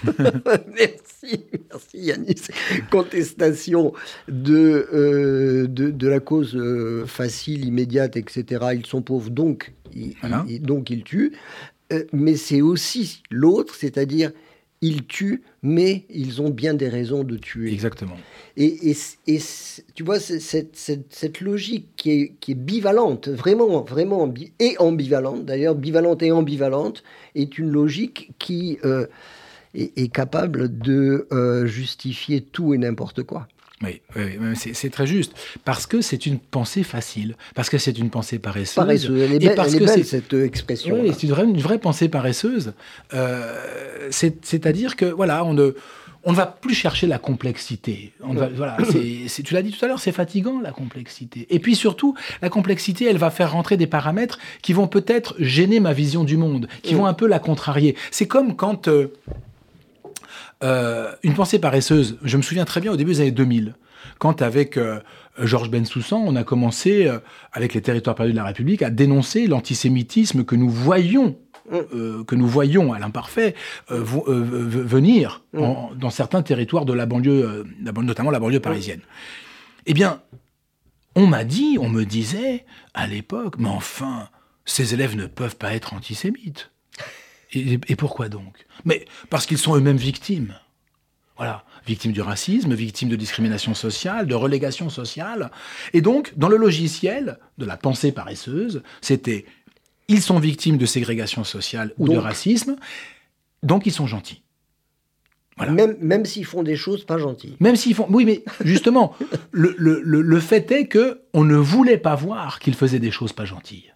[0.75, 2.49] merci, merci Yanis.
[2.91, 3.93] Contestation
[4.29, 8.67] de, euh, de, la cause euh, facile, immédiate, etc.
[8.75, 10.17] Ils sont pauvres, donc, ils,
[10.61, 11.33] donc ils tuent.
[11.93, 14.33] Euh, mais c'est aussi l'autre, c'est-à-dire
[14.81, 17.73] ils tuent, mais ils ont bien des raisons de tuer.
[17.73, 18.17] Exactement.
[18.57, 18.93] Et,
[19.27, 19.39] et,
[19.95, 25.75] tu vois, cette, cette, logique qui est, qui est, bivalente, vraiment, vraiment, et ambivalente, d'ailleurs,
[25.75, 27.03] bivalente et ambivalente,
[27.35, 28.79] est une logique qui
[29.75, 33.47] est, capable de euh, justifier tout et n'importe quoi.
[33.83, 34.01] Oui,
[34.57, 35.35] c'est très juste.
[35.65, 37.37] Parce que c'est une pensée facile.
[37.55, 38.75] Parce que c'est une pensée paresseuse.
[38.75, 39.23] Paresseuse.
[39.23, 41.01] Elle est, belle, parce que belle cette expression.
[41.01, 42.73] Oui, c'est une vraie, une vraie, pensée paresseuse.
[43.15, 45.77] Euh, c'est-à-dire que, voilà, on ne,
[46.25, 48.13] on ne va plus chercher la complexité.
[48.21, 51.47] On va, voilà, tu l'as dit tout à l'heure, c'est fatigant, la complexité.
[51.51, 55.81] Et puis surtout, la complexité, elle va faire rentrer des paramètres qui vont peut-être gêner
[55.81, 57.97] ma vision du monde, qui vont un peu la contrarier.
[58.11, 58.89] C'est comme quand...
[58.89, 59.13] Euh,
[60.63, 63.75] euh, une pensée paresseuse, je me souviens très bien au début des années 2000,
[64.19, 65.01] Quand avec euh,
[65.39, 67.19] Georges Bensoussan, on a commencé, euh,
[67.53, 71.39] avec les territoires perdus de la République, à dénoncer l'antisémitisme que nous voyons
[71.71, 73.55] euh, que nous voyons à l'imparfait
[73.91, 79.03] venir dans certains territoires de la banlieue, notamment la banlieue parisienne.
[79.85, 80.23] Eh bien,
[81.15, 84.31] on m'a dit, on me disait à l'époque, mais enfin,
[84.65, 86.71] ces élèves ne peuvent pas être antisémites.
[87.53, 88.67] Et, et pourquoi donc?
[88.85, 90.55] Mais parce qu'ils sont eux-mêmes victimes.
[91.37, 95.53] Voilà, victimes du racisme, victimes de discrimination sociale, de relégation sociale.
[95.93, 99.47] Et donc, dans le logiciel de la pensée paresseuse, c'était
[100.09, 102.77] ils sont victimes de ségrégation sociale ou de racisme,
[103.63, 104.43] donc ils sont gentils.
[105.57, 105.73] Voilà.
[105.73, 107.57] Même, même s'ils font des choses pas gentilles.
[107.61, 108.07] Même s'ils font.
[108.11, 109.15] Oui, mais justement,
[109.51, 113.33] le, le, le, fait est que on ne voulait pas voir qu'ils faisaient des choses
[113.33, 113.93] pas gentilles.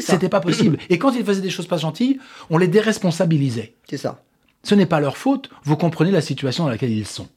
[0.00, 0.12] C'est.
[0.12, 0.78] C'était pas possible.
[0.88, 3.74] Et quand ils faisaient des choses pas gentilles, on les déresponsabilisait.
[3.88, 4.22] C'est ça.
[4.62, 7.28] Ce n'est pas leur faute, vous comprenez la situation dans laquelle ils sont.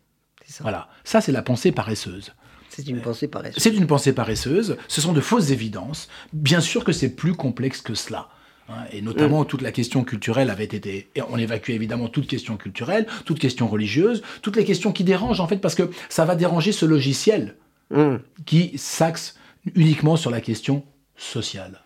[0.48, 0.64] Ça.
[0.64, 2.34] Voilà, ça c'est la pensée paresseuse.
[2.70, 3.62] C'est une pensée paresseuse.
[3.64, 6.08] C'est une pensée paresseuse, ce sont de fausses évidences.
[6.34, 8.30] Bien sûr que c'est plus complexe que cela.
[8.70, 9.48] Hein, et notamment, mm.
[9.48, 11.10] toute la question culturelle avait été.
[11.16, 15.40] Et on évacue évidemment toute question culturelle, toute question religieuse, toutes les questions qui dérangent,
[15.40, 17.56] en fait, parce que ça va déranger ce logiciel
[17.92, 18.18] mm.
[18.46, 19.36] qui s'axe
[19.74, 20.84] uniquement sur la question
[21.18, 21.82] sociale.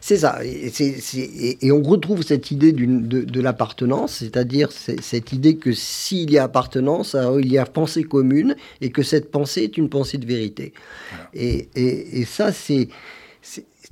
[0.00, 0.40] C'est ça.
[0.44, 7.16] Et, on retrouve cette idée de, l'appartenance, c'est-à-dire cette idée que s'il y a appartenance,
[7.40, 10.72] il y a pensée commune et que cette pensée est une pensée de vérité.
[11.34, 12.88] Et, ça, c'est.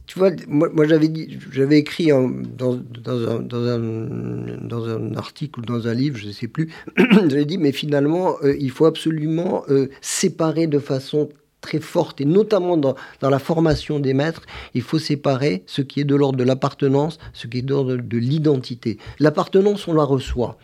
[0.07, 1.11] Tu vois, moi, j'avais
[1.51, 6.73] j'avais écrit dans, un, dans, un, article ou dans un livre, je ne sais plus,
[6.97, 11.29] j'avais dit, mais finalement, euh, il faut absolument euh, séparer de façon
[11.61, 14.43] très forte, et notamment dans, la formation des maîtres,
[14.75, 17.97] il faut séparer ce qui est de l'ordre de l'appartenance, ce qui est de l'ordre
[17.97, 18.99] de l'identité.
[19.19, 20.59] L'appartenance, on la reçoit.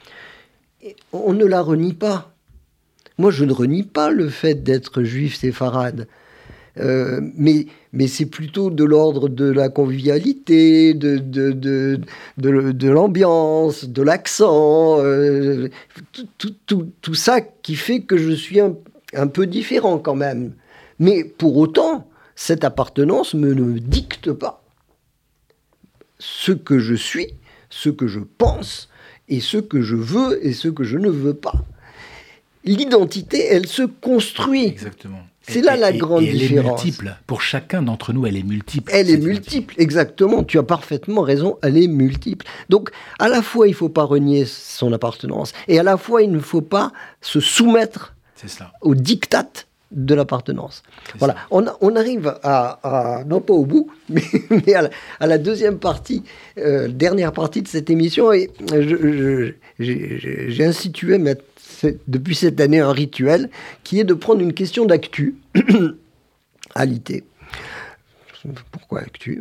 [1.12, 2.35] on ne la renie pas.
[3.18, 6.07] Moi, je ne renie pas le fait d'être juif séfarade.
[6.78, 12.00] Euh, mais, mais c'est plutôt de l'ordre de la convivialité, de, de, de,
[12.38, 15.68] de, l'ambiance, de l'accent, euh,
[16.38, 18.74] tout, tout, tout, ça qui fait que je suis un,
[19.14, 20.52] un peu différent quand même.
[21.03, 24.62] Mais pour autant, cette appartenance ne me dicte pas
[26.21, 27.27] ce que je suis,
[27.71, 28.88] ce que je pense,
[29.29, 31.65] et ce que je veux et ce que je ne veux pas.
[32.65, 34.67] L'identité, elle se construit.
[34.67, 35.19] Exactement.
[35.43, 36.53] C'est là la grande différence.
[36.53, 37.17] Elle est multiple.
[37.27, 38.93] Pour chacun d'entre nous, elle est multiple.
[38.95, 40.45] Elle est multiple, exactement.
[40.45, 41.59] Tu as parfaitement raison.
[41.62, 42.47] Elle est multiple.
[42.69, 46.23] Donc, à la fois, il ne faut pas renier son appartenance, et à la fois,
[46.23, 48.15] il ne faut pas se soumettre
[48.83, 49.51] au diktat
[49.92, 50.83] de l'appartenance.
[51.18, 56.22] Voilà, on, on, arrive à, non pas au bout, mais, à, la, deuxième partie,
[56.59, 58.50] euh, dernière partie de cette émission, et
[59.78, 61.18] j'ai institué
[62.09, 63.50] depuis cette année un rituel
[63.85, 65.37] qui est de prendre une question d'actu,
[66.74, 67.24] alité.
[68.72, 69.40] Pourquoi actu?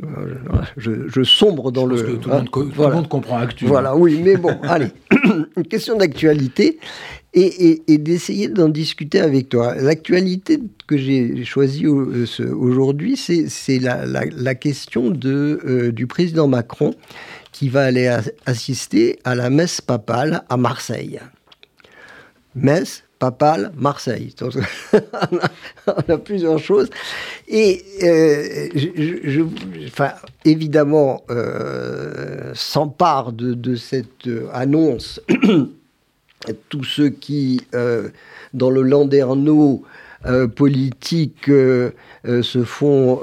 [0.78, 1.96] Je, sombre dans le.
[1.96, 3.66] Que tout, le monde, tout le monde comprend actu.
[3.66, 4.90] Voilà, oui, mais bon, allez.
[5.58, 6.78] une question d'actualité
[7.34, 9.76] et, d'essayer d'en discuter avec toi.
[9.76, 16.94] L'actualité que j'ai choisie euh, aujourd'hui, c'est la, question de, euh, du président Macron
[17.52, 18.14] qui va aller
[18.46, 21.20] assister à la messe papale à Marseille.
[22.56, 24.36] Messe papale Marseille.
[25.88, 26.90] on, a, plusieurs choses.
[27.48, 29.42] Et euh, je,
[29.88, 30.12] enfin,
[30.44, 31.24] évidemment,
[32.54, 35.22] s'empare de, de, cette annonce
[36.70, 38.10] tous ceux qui, euh,
[38.54, 39.84] dans le landerneau
[40.26, 41.92] euh, politique, euh,
[42.24, 43.22] se font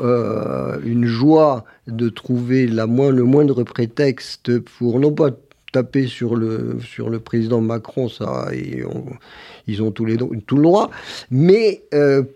[0.85, 5.31] une joie de trouver la moins, le moindre prétexte pour non pas
[5.72, 8.48] taper sur le, sur le président Macron, ça,
[9.66, 10.90] ils ont tous les, tout le droit,
[11.31, 11.85] mais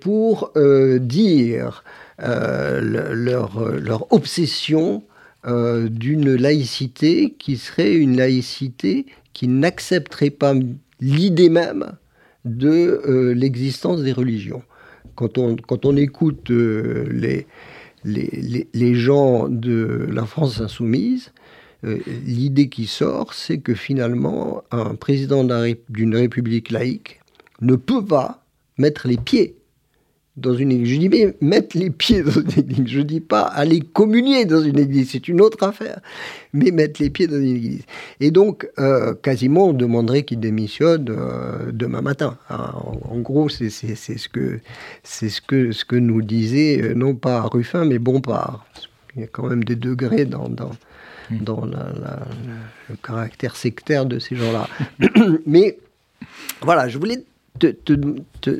[0.01, 1.83] pour dire
[2.21, 5.03] leur, leur obsession
[5.45, 10.55] d'une laïcité qui serait une laïcité qui n'accepterait pas
[11.01, 11.93] l'idée même
[12.45, 14.63] de euh, l'existence des religions.
[15.15, 17.47] Quand on, quand on écoute euh, les,
[18.05, 21.33] les, les, gens de la France insoumise,
[21.85, 25.45] euh, l'idée qui sort, c'est que finalement, un président
[25.89, 27.21] d'une république laïque
[27.61, 28.45] ne peut pas
[28.79, 29.57] mettre les pieds
[30.37, 30.95] dans une église.
[30.95, 32.89] Je dis, mais mettre les pieds dans une église.
[32.89, 36.01] Je ne dis pas aller communier dans une église, c'est une autre affaire.
[36.53, 37.83] Mais mettre les pieds dans une église.
[38.21, 42.39] Et donc, euh, quasiment, on demanderait qu'il démissionne euh, demain matin.
[42.49, 42.73] Hein,
[43.09, 44.61] en, gros, c'est ce que,
[45.03, 48.67] c'est ce, que, ce que nous disait, euh, non pas Ruffin, mais Bompard.
[49.15, 50.71] Il y a quand même des degrés dans, dans,
[51.31, 51.39] hmm.
[51.39, 54.69] dans le caractère sectaire de ces gens-là.
[55.47, 55.79] mais
[56.63, 57.23] voilà, je voulais
[57.59, 57.93] te, te,
[58.41, 58.51] te,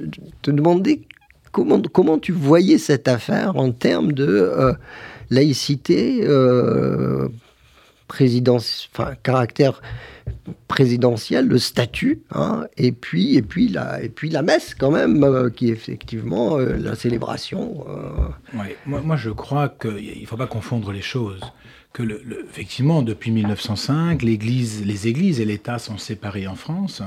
[0.43, 1.07] te demander
[1.53, 4.73] comment, comment tu voyais cette affaire en termes de euh,
[5.31, 7.29] laïcité, euh,
[8.09, 8.91] présidence,
[9.23, 9.81] caractère
[10.67, 15.23] présidentiel, le statut, hein, et, puis, et, puis la, et puis la messe quand même,
[15.23, 17.85] euh, qui est effectivement la célébration.
[18.87, 21.41] moi, je crois qu'il ne faut pas confondre les choses.
[21.93, 22.03] Que
[22.49, 27.03] effectivement, depuis 1905, l'Église, les églises et l'État sont séparés en France,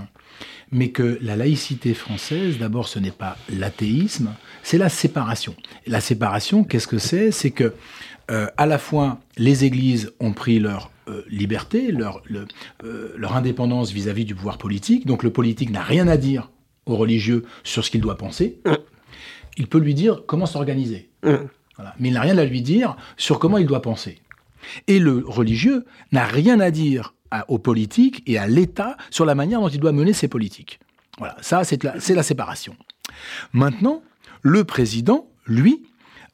[0.72, 4.34] mais que la laïcité française, d'abord, ce n'est pas l'athéisme,
[4.64, 5.56] c'est la séparation.
[5.86, 7.32] Et la séparation, qu'est-ce que c'est?
[7.32, 7.74] C'est que
[8.32, 12.48] euh, à la fois les églises ont pris leur euh, liberté, leur, le,
[12.84, 16.50] euh, leur indépendance vis-à-vis -vis du pouvoir politique, donc le politique n'a rien à dire
[16.88, 18.60] aux religieux sur ce qu'il doit penser.
[19.58, 21.10] Il peut lui dire comment s'organiser.
[21.22, 21.94] Voilà.
[22.00, 24.20] Mais il n'a rien à lui dire sur comment il doit penser.
[24.88, 29.36] Et le religieux n'a rien à dire à, aux politiques et à l'État sur la
[29.36, 30.80] manière dont il doit mener ses politiques.
[31.18, 32.76] Voilà, ça c'est la, la séparation.
[33.54, 34.02] Maintenant,
[34.42, 35.84] le président, lui,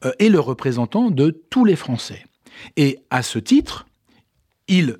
[0.05, 2.25] euh, est le représentant de tous les Français.
[2.75, 3.87] Et à ce titre,
[4.67, 4.97] il,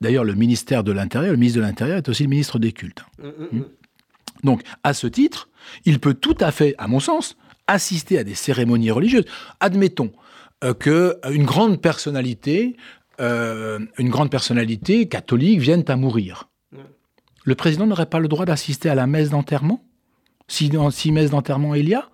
[0.00, 3.04] d'ailleurs le ministère de l'Intérieur, le ministre de l'Intérieur est aussi le ministre des cultes.
[3.18, 3.62] Hmm.
[4.42, 5.48] Donc, à ce titre,
[5.84, 7.36] il peut tout à fait, à mon sens,
[7.66, 9.26] assister à des cérémonies religieuses.
[9.60, 10.12] Admettons
[10.64, 12.76] euh, qu'une grande personnalité,
[13.20, 16.48] euh, une grande personnalité catholique vienne à mourir.
[17.44, 19.82] Le président n'aurait pas le droit d'assister à la messe d'enterrement?
[20.46, 22.08] Si, si messe d'enterrement il y a?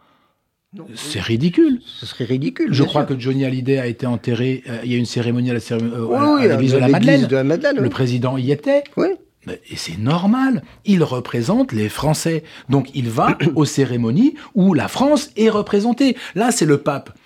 [0.95, 1.81] C'est ridicule.
[1.85, 2.73] Ce serait ridicule.
[2.73, 3.17] Je crois sûr.
[3.17, 4.63] que Johnny Hallyday a été enterré.
[4.69, 7.27] Euh, il y a une cérémonie à euh, oui, l'église de, la Madeleine.
[7.27, 7.85] De la Madeleine oui.
[7.85, 8.85] Le président y était.
[8.97, 9.09] Oui.
[9.47, 10.63] Et c'est normal.
[10.85, 12.43] Il représente les Français.
[12.69, 16.17] Donc il va aux cérémonies où la France est représentée.
[16.35, 17.17] Là, c'est le pape,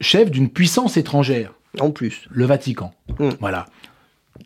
[0.00, 1.54] chef d'une puissance étrangère.
[1.80, 2.26] En plus.
[2.30, 2.94] Le Vatican.
[3.18, 3.30] Mmh.
[3.40, 3.66] Voilà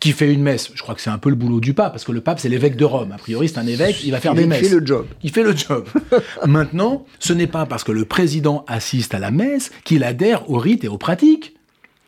[0.01, 0.71] qui fait une messe.
[0.75, 2.49] Je crois que c'est un peu le boulot du pape, parce que le pape, c'est
[2.49, 3.13] l'évêque de Rome.
[3.13, 4.61] A priori, c'est un évêque, il va faire il des messes.
[4.61, 5.07] Il fait le job.
[5.23, 5.89] Il fait le job.
[6.47, 10.59] Maintenant, ce n'est pas parce que le président assiste à la messe qu'il adhère aux
[10.59, 11.55] rites et aux pratiques.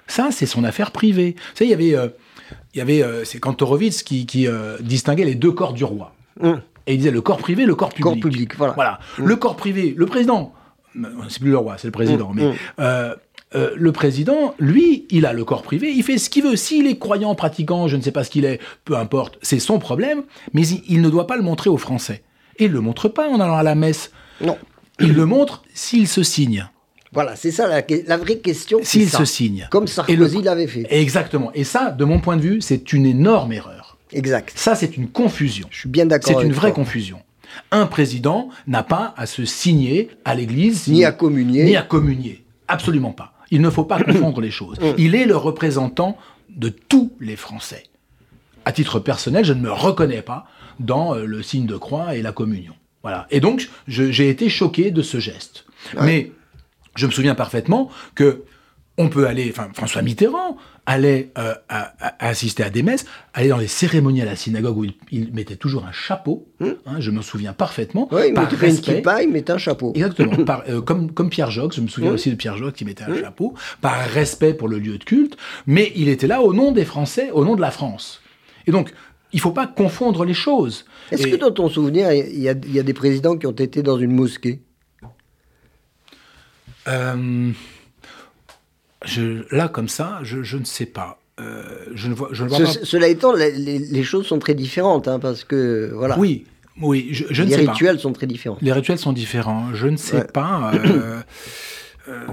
[0.07, 1.37] Ça, c'est son affaire privée.
[1.37, 2.09] Vous savez, il y avait, euh,
[2.75, 6.15] il y avait euh, c'est Kantorowicz qui, qui euh, distinguait les deux corps du roi.
[6.41, 6.55] Mmh.
[6.87, 8.05] Et il disait le corps privé, le corps public.
[8.05, 8.73] Corps public, voilà.
[8.75, 9.01] voilà.
[9.19, 9.25] Mmh.
[9.25, 10.53] Le corps privé, le président,
[11.29, 12.53] c'est plus le roi, c'est le président, mais
[13.55, 16.57] euh, le président, lui, il a le corps privé, il fait ce qu'il veut.
[16.57, 19.79] S'il est croyant, pratiquant, je ne sais pas ce qu'il est, peu importe, c'est son
[19.79, 20.23] problème,
[20.53, 22.23] mais il, il, ne doit pas le montrer aux Français.
[22.59, 24.13] Et il ne le montre pas en allant à la messe.
[24.41, 24.57] Non.
[25.01, 26.69] Il le montre s'il se signe.
[27.13, 28.79] Voilà, c'est ça la, la, vraie question.
[28.83, 29.67] S'il se signe.
[29.71, 30.87] Comme Sarkozy l'avait fait.
[30.91, 31.51] Exactement.
[31.55, 33.99] Et ça, de mon point de vue, c'est une énorme erreur.
[34.13, 34.53] Exact.
[34.55, 35.67] Ça, c'est une confusion.
[35.71, 36.39] Je suis bien d'accord.
[36.39, 36.77] C'est une vraie toi.
[36.85, 37.21] confusion.
[37.73, 40.87] Un président n'a pas à se signer à l'église.
[40.87, 41.65] Ni à communier.
[41.65, 42.45] Ni à communier.
[42.69, 43.33] Absolument pas.
[43.51, 44.79] Il ne faut pas confondre les choses.
[44.99, 46.17] Il est le représentant
[46.49, 47.85] de tous les Français.
[48.65, 50.47] À titre personnel, je ne me reconnais pas
[50.79, 52.75] dans euh, le signe de croix et la communion.
[53.03, 53.27] Voilà.
[53.31, 55.65] Et donc, j'ai été choqué de ce geste.
[55.95, 56.05] Ouais.
[56.05, 56.33] Mais
[56.97, 58.45] je me souviens parfaitement que
[58.99, 63.05] on peut aller, enfin François Mitterrand allait euh, à, à assister à des messes,
[63.35, 66.67] aller dans les cérémonies à la synagogue où il, il mettait toujours un chapeau, Mmh.
[66.87, 68.09] hein, je me souviens parfaitement.
[68.13, 69.93] Oui, il par mettait pas une respect, kippa, il mettait un chapeau.
[69.95, 72.15] Exactement, par, euh, comme, comme Pierre Jox, je me souviens Oui.
[72.17, 73.21] aussi de Pierre Jox qui mettait un Oui.
[73.21, 76.85] chapeau, par respect pour le lieu de culte, mais il était là au nom des
[76.85, 78.21] Français, au nom de la France.
[78.67, 78.93] Et donc,
[79.33, 80.85] il ne faut pas confondre les choses.
[81.13, 83.83] Est-ce Et- que dans ton souvenir, il y, y a des présidents qui ont été
[83.83, 84.61] dans une mosquée?
[86.89, 87.53] Euh,
[89.05, 91.19] je, là, comme ça, je, je ne sais pas.
[91.41, 91.63] Euh,
[91.95, 92.85] je ne vois, je ne vois Ce- pas.
[92.85, 96.45] Cela étant, les, les- les choses sont très différentes, hein, parce que voilà, Oui,
[96.83, 97.73] oui, je, je ne les sais pas.
[97.73, 98.59] rituels sont très différents.
[98.61, 99.73] Les rituels sont différents.
[99.73, 100.25] Je ne sais Ouais.
[100.25, 100.71] pas.
[100.75, 101.21] euh,
[102.09, 102.27] euh,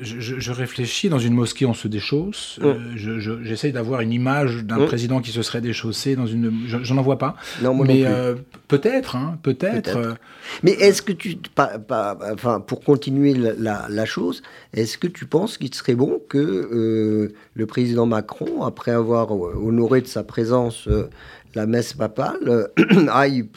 [0.00, 1.08] je, réfléchis.
[1.08, 2.58] Dans une mosquée, on se déchausse.
[2.96, 4.86] Je- J'essaye d'avoir une image d'un Mm.
[4.86, 6.52] président qui se serait déchaussé dans une.
[6.68, 7.36] Je, je n'en vois pas.
[7.62, 8.04] Non, moi Mais.
[8.68, 9.96] Peut-être, hein, peut-être.
[9.96, 10.14] Euh,
[10.62, 14.42] Mais est-ce que tu, pas- pas- enfin, pour continuer la, la- la chose,
[14.74, 19.54] est-ce que tu penses qu'il serait bon que euh, le président Macron, après avoir euh,
[19.56, 21.08] honoré de sa présence euh,
[21.54, 22.66] la messe papale, euh,
[23.10, 23.48] aille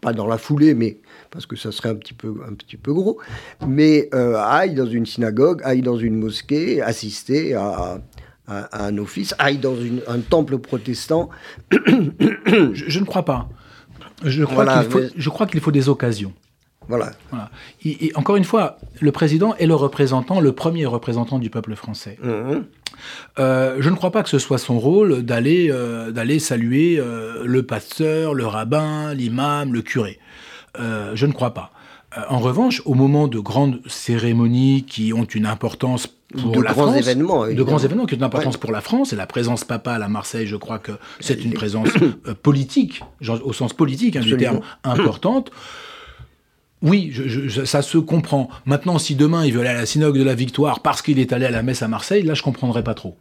[0.00, 0.98] pas dans la foulée, mais
[1.30, 3.18] parce que ça serait un petit peu, un petit peu gros,
[3.66, 7.98] mais aille dans une synagogue, aille dans une mosquée, assister à,
[8.46, 11.30] à- à un office, aille dans une- un temple protestant.
[11.72, 13.48] je, je ne crois pas.
[14.24, 16.32] Je crois Voilà, qu'il faut, mais- je crois qu'il faut des occasions.
[16.88, 17.12] Voilà.
[17.30, 17.50] Voilà.
[17.84, 21.74] Et- et encore une fois, le président est le représentant, le premier représentant du peuple
[21.76, 22.18] français.
[22.22, 22.64] Mhm.
[23.38, 27.42] Euh, je ne crois pas que ce soit son rôle d'aller euh, d'aller saluer euh,
[27.44, 30.18] le pasteur, le rabbin, l'imam, le curé.
[30.78, 31.70] Je ne crois pas.
[32.16, 36.06] Euh, en revanche, au moment de grandes cérémonies qui ont une importance
[36.40, 37.46] pour de la grands France, événements.
[37.46, 38.60] de grands événements qui ont une importance Ouais.
[38.60, 41.88] pour la France, et la présence papale à Marseille, je crois que c'est une présence
[42.26, 45.50] euh, politique, genre, au sens politique hein, du terme, importante.
[46.82, 47.12] oui,
[47.64, 48.48] ça se comprend.
[48.66, 51.32] Maintenant, si demain il veut aller à la synagogue de la Victoire parce qu'il est
[51.32, 53.16] allé à la messe à Marseille, là, je comprendrais pas trop.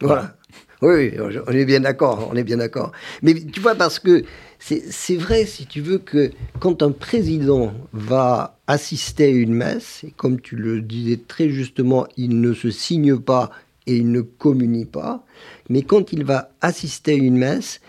[0.00, 0.34] Voilà.
[0.80, 1.12] Oui,
[1.48, 2.92] on est bien d'accord, on est bien d'accord.
[3.22, 4.22] Mais tu vois, parce que
[4.58, 10.10] c'est vrai, si tu veux, que quand un président va assister à une messe, et
[10.10, 13.50] comme tu le disais très justement, il ne se signe pas
[13.86, 15.24] et il ne communie pas,
[15.68, 17.80] mais quand il va assister à une messe,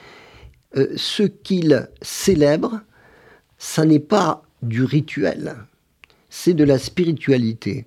[0.78, 2.82] euh, ce qu'il célèbre,
[3.58, 5.56] ça n'est pas du rituel,
[6.30, 7.86] c'est de la spiritualité.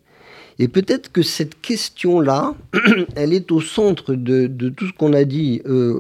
[0.63, 2.55] Et peut-être que cette question-là,
[3.17, 5.99] elle est au centre de, tout ce qu'on a dit euh,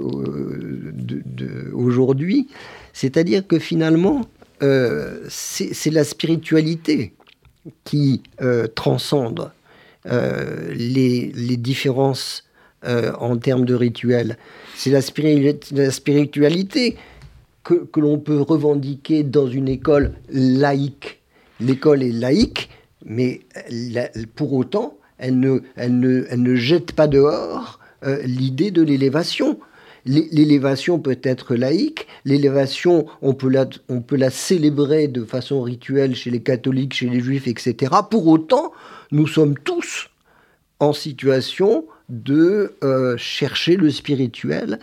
[1.75, 2.47] aujourd'hui,
[2.93, 4.21] c'est-à-dire que finalement,
[4.63, 7.13] euh, c'est la spiritualité
[7.83, 9.51] qui euh, transcende
[10.05, 12.45] les, différences
[12.85, 14.39] en termes de rituels.
[14.77, 15.01] C'est la,
[15.91, 16.97] spiritualité
[17.65, 21.21] que, que l'on peut revendiquer dans une école laïque.
[21.59, 22.69] L'école est laïque,
[23.05, 23.41] mais
[24.37, 29.59] pour autant, elle ne, jette pas dehors euh, l'idée de l'élévation.
[30.05, 36.17] L'élévation peut être laïque, l'élévation, on, peut la, on peut la célébrer de façon rituelle
[36.17, 37.93] chez les catholiques, chez les juifs, etc.
[38.11, 38.73] Pour autant,
[39.13, 40.11] nous sommes tous
[40.81, 44.81] en situation de euh, chercher le spirituel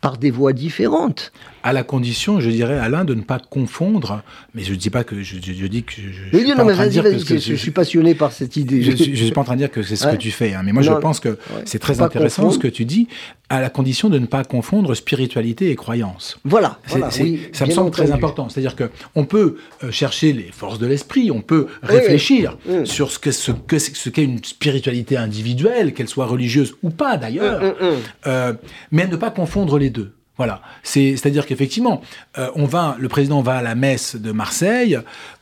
[0.00, 1.32] par des voies différentes
[1.64, 4.22] à la condition, je dirais, Alain, de ne pas confondre.
[4.54, 7.38] Mais je ne dis pas que je, dis que je, suis non, mais dire que,
[7.38, 8.82] je, suis passionné par cette idée.
[8.82, 10.60] Je ne suis, pas en train de dire que c'est ce que tu fais, hein.
[10.62, 13.08] mais moi je pense que c'est très intéressant ce que tu dis,
[13.48, 16.38] à la condition de ne pas confondre spiritualité et croyance.
[16.44, 16.78] Voilà.
[16.86, 18.50] ça me semble très important.
[18.50, 22.84] C'est-à-dire que on peut euh, chercher les forces de l'esprit, on peut réfléchir mm.
[22.84, 27.16] sur ce qu'est ce, que, ce qu'est une spiritualité individuelle, qu'elle soit religieuse ou pas
[27.16, 27.96] d'ailleurs, mm, mm,
[28.26, 28.52] euh,
[28.90, 30.12] mais ne pas confondre les deux.
[30.36, 32.02] Voilà, c'est-à-dire qu'effectivement,
[32.38, 34.98] euh, on va, le président va à la messe de Marseille,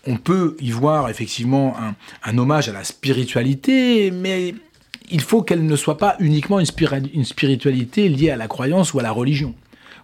[0.06, 1.74] on peut y voir effectivement
[2.22, 4.54] un, hommage à la spiritualité, mais
[5.10, 6.66] il faut qu'elle ne soit pas uniquement une,
[7.24, 9.54] spiritualité liée à la croyance ou à la religion.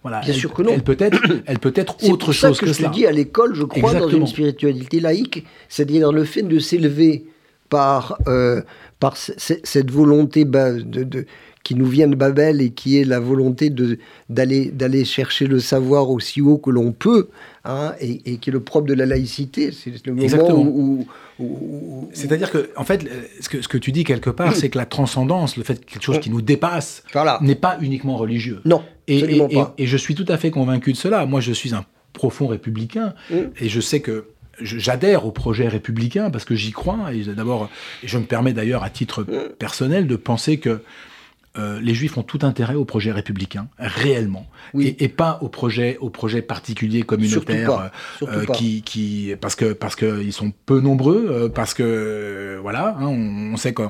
[0.01, 0.71] Voilà, Bien sûr que non.
[0.73, 3.65] Elle peut être, elle peut être autre chose que, que, je dis à l'école, je
[3.65, 7.25] crois dans une spiritualité laïque, c'est-à-dire le fait de s'élever
[7.69, 8.61] par, euh,
[8.99, 11.25] par cette volonté de, de
[11.69, 13.71] qui nous vient de Babel et qui est la volonté
[14.27, 17.29] d'aller chercher le savoir aussi haut que l'on peut,
[17.63, 19.71] hein, et, qui est le propre de la laïcité.
[19.71, 21.05] C'est le moment
[21.37, 23.07] où, C'est-à-dire que, en fait,
[23.39, 25.91] ce que, ce que tu dis quelque part, c'est que la transcendance, le fait que
[25.91, 27.03] quelque chose qui nous dépasse,
[27.41, 28.61] n'est pas uniquement religieux.
[28.65, 29.39] Non, et,
[29.77, 31.27] Et, je suis tout à fait convaincu de cela.
[31.27, 33.35] Moi, je suis un profond républicain, mm.
[33.61, 34.25] et je sais que
[34.59, 37.13] j'adhère au projet républicain parce que j'y crois.
[37.13, 37.69] Et d'abord,
[38.03, 39.53] je me permets d'ailleurs à titre mm.
[39.59, 40.81] personnel de penser que
[41.59, 44.47] euh, les Juifs ont tout intérêt au projet républicain, réellement,
[44.79, 47.91] et, pas au projet, au projet particulier communautaire,
[48.21, 53.07] euh, euh, qui, qui, parce que parce qu'ils sont peu nombreux, parce que voilà, hein,
[53.07, 53.83] on, sait que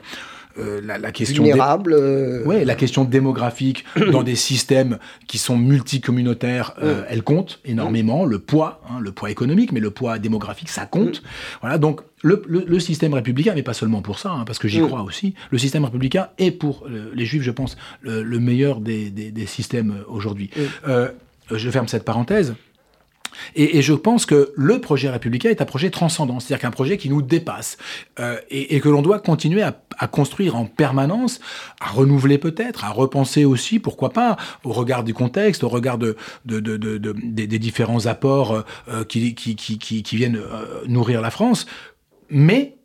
[0.59, 2.43] euh, la, question euh.
[2.45, 8.25] ouais, la question démographique dans des systèmes qui sont multicommunautaires, euh, elle compte énormément.
[8.25, 11.21] Le poids, hein, le poids économique, mais le poids démographique, ça compte.
[11.61, 15.01] Voilà, donc le, système républicain, mais pas seulement pour ça, hein, parce que j'y crois
[15.01, 20.03] aussi, le système républicain est pour les juifs, je pense, le, meilleur des, des systèmes
[20.07, 20.49] aujourd'hui.
[20.85, 22.55] je ferme cette parenthèse.
[23.55, 27.09] Et, je pense que le projet républicain est un projet transcendant, c'est-à-dire qu'un projet qui
[27.09, 27.77] nous dépasse
[28.19, 29.73] euh, et, que l'on doit continuer à,
[30.07, 31.39] construire en permanence,
[31.81, 36.15] à renouveler peut-être, à repenser aussi, pourquoi pas, au regard du contexte, au regard de,
[36.45, 40.41] des, différents apports euh, euh, qui, qui, viennent
[40.87, 41.65] nourrir la France.
[42.29, 42.77] Mais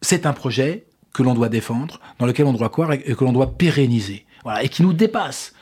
[0.00, 3.32] c'est un projet que l'on doit défendre, dans lequel on doit croire et, que l'on
[3.32, 5.52] doit pérenniser, voilà, et qui nous dépasse.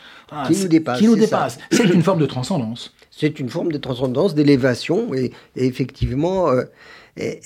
[0.46, 0.98] qui nous dépasse.
[0.98, 1.58] Qui nous dépasse.
[1.70, 6.48] C'est une forme de transcendance c'est une forme de transcendance, d'élévation, et, effectivement,
[7.16, 7.44] elle,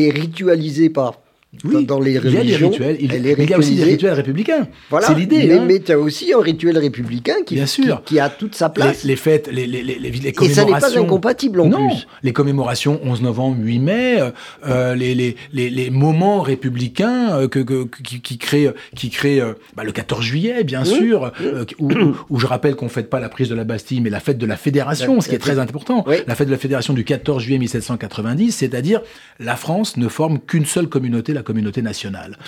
[0.00, 1.20] est ritualisée par
[1.64, 2.42] oui, dans les religions.
[2.42, 2.96] Il y a des rituels.
[3.00, 4.68] Il, y a aussi des rituels républicains.
[4.88, 5.08] Voilà.
[5.08, 5.46] C'est l'idée.
[5.48, 5.64] Mais, hein.
[5.66, 8.04] mais tu as aussi un rituel républicain qui, Bien sûr.
[8.04, 9.02] Qui, a toute sa place.
[9.02, 10.44] Les, fêtes, les, les, les, les commémorations.
[10.44, 11.88] Et ça n'est pas incompatible en non.
[11.88, 12.06] plus.
[12.22, 14.30] Les commémorations 11 novembre, 8 mai, euh,
[14.68, 19.90] euh les, moments républicains euh, que, que, qui, qui, créent, qui créent euh, bah, le
[19.90, 21.32] 14 juillet, bien sûr,
[21.80, 21.90] où,
[22.30, 24.38] où, je rappelle qu'on ne fête pas la prise de la Bastille, mais la fête
[24.38, 26.04] de la Fédération, ce qui est très important.
[26.28, 29.02] La fête de la Fédération du 14 juillet 1790, c'est-à-dire
[29.40, 32.38] la France ne forme qu'une seule communauté, la communauté nationale.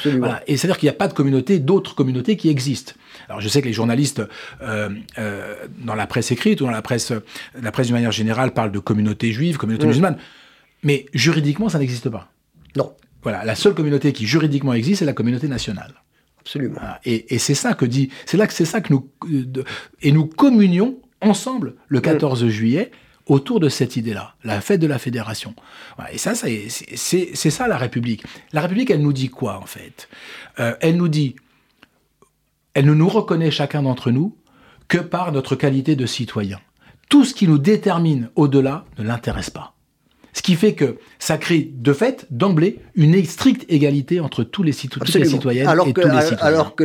[0.46, 2.92] Et c'est-à-dire qu'il n'y a pas de communauté, d'autres communautés qui existent.
[3.28, 4.22] Alors je sais que les journalistes,
[4.62, 7.12] euh, euh, dans la presse écrite ou dans la presse,
[7.60, 10.18] la presse d'une manière générale, parlent de communauté juive, communauté musulmane.
[10.82, 12.30] Mais juridiquement, ça n'existe pas.
[12.76, 12.94] Non.
[13.22, 15.94] Voilà, la seule communauté qui juridiquement existe, c'est la communauté nationale.
[16.40, 16.80] Absolument.
[17.04, 19.08] Et, c'est ça que dit, c'est là que c'est ça que nous
[20.00, 22.90] et nous communions ensemble le 14 juillet
[23.26, 25.54] autour de cette idée-là, la fête de la fédération.
[26.12, 28.24] Et ça, c'est ça la République.
[28.52, 30.08] La République, elle nous dit quoi en fait?
[30.58, 31.36] Euh, Elle nous dit,
[32.74, 34.36] elle ne nous reconnaît chacun d'entre nous
[34.88, 36.60] que par notre qualité de citoyen.
[37.08, 39.74] Tout ce qui nous détermine au-delà ne l'intéresse pas.
[40.34, 44.72] Ce qui fait que ça crée de fait, d'emblée, une stricte égalité entre tous les,
[44.72, 46.46] citoyens toutes les citoyennes alors et que, tous les citoyens.
[46.46, 46.84] Alors que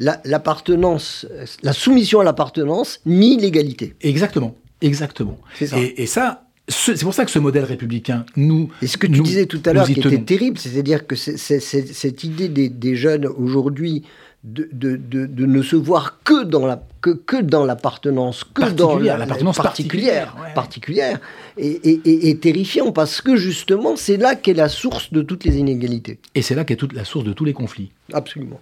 [0.00, 1.26] l'appartenance,
[1.62, 3.94] la, soumission à l'appartenance nie l'égalité.
[4.00, 5.38] Exactement, exactement.
[5.60, 8.70] Et, ça, c'est pour ça que ce modèle républicain, nous.
[8.82, 12.48] Et ce que tu disais tout à l'heure qui était terrible, c'est-à-dire que cette idée
[12.48, 14.04] des, des jeunes aujourd'hui
[14.46, 14.96] de, de,
[15.26, 20.36] de, ne se voir que dans la que, que dans l'appartenance que dans l'appartenance particulière
[20.54, 21.18] particulière,
[21.58, 26.20] et, et, terrifiant parce que justement c'est là qu'est la source de toutes les inégalités.
[26.36, 27.90] Et c'est là qu'est toute la source de tous les conflits.
[28.12, 28.60] Absolument.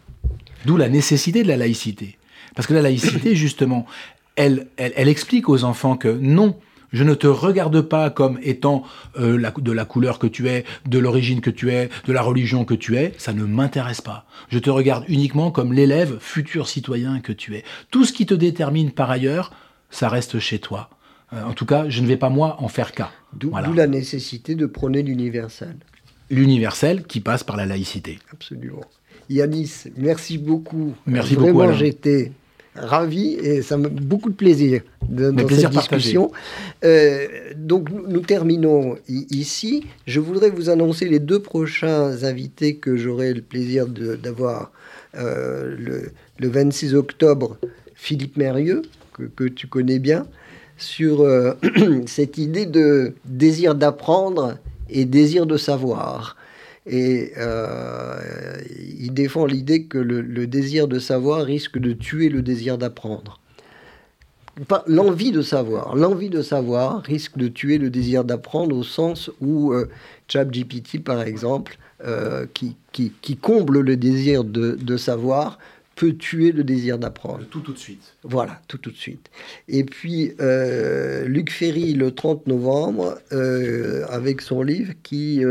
[0.65, 2.17] D'où la nécessité de la laïcité.
[2.55, 3.85] Parce que la laïcité justement
[4.37, 6.57] elle, elle, elle explique aux enfants que non
[6.95, 8.85] je ne te regarde pas comme étant
[9.19, 12.65] euh, de la couleur que tu es, de l'origine que tu es, de la religion
[12.65, 13.13] que tu es.
[13.19, 14.27] Ça ne m'intéresse pas.
[14.49, 17.65] Je te regarde uniquement comme l'élève, futur citoyen que tu es.
[17.91, 19.53] Tout ce qui te détermine par ailleurs,
[19.91, 20.89] ça reste chez toi.
[21.33, 23.11] Euh, en tout cas, je ne vais pas moi en faire cas.
[23.33, 25.77] D'où la nécessité de prôner l'universel.
[26.31, 28.21] L'universel qui passe par la laïcité.
[28.33, 28.83] Absolument.
[29.29, 30.95] Yanis, merci beaucoup.
[31.07, 31.77] Merci Vraiment, beaucoup.
[31.77, 32.31] j'étais
[32.75, 36.33] ravi et ça me beaucoup de plaisir de, dans cette discussion.
[36.85, 39.87] Euh, donc nous, terminons ici.
[40.07, 44.73] Je voudrais vous annoncer les deux prochains invités que j'aurai le plaisir d'avoir
[45.17, 47.57] euh, le, le, 26 octobre.
[47.95, 48.83] Philippe Mérieux,
[49.15, 50.27] que, que tu connais bien,
[50.77, 51.55] sur euh,
[52.07, 54.59] cette idée de désir d'apprendre
[54.91, 56.37] et désir de savoir.
[56.87, 58.61] Et euh,
[58.99, 63.41] il défend l'idée que le, désir de savoir risque de tuer le désir d'apprendre.
[64.87, 69.73] L'envie de savoir, l'envie de savoir risque de tuer le désir d'apprendre au sens où
[69.73, 69.89] euh,
[70.29, 75.59] ChatGPT, par exemple, euh, qui, qui, qui, comble le désir de, de, savoir,
[75.97, 77.45] peut tuer le désir d'apprendre.
[77.51, 78.15] Tout tout de suite.
[78.23, 79.31] Voilà, tout tout de suite.
[79.69, 85.43] Et puis, euh, Luc Ferry, le 30 novembre, euh, avec son livre qui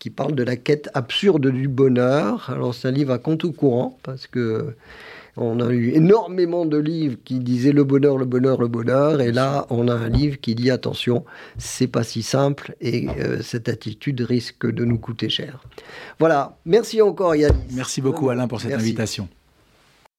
[0.00, 2.50] qui parle de la quête absurde du bonheur.
[2.50, 4.74] Alors c'est un livre à compte au courant parce que
[5.36, 9.30] on a eu énormément de livres qui disaient le bonheur, le bonheur, le bonheur, et
[9.30, 11.24] là on a un livre qui dit attention,
[11.56, 15.62] c'est pas si simple et euh, cette attitude risque de nous coûter cher.
[16.18, 17.56] Voilà, merci encore Yannis.
[17.72, 19.28] Merci beaucoup Alain pour cette invitation.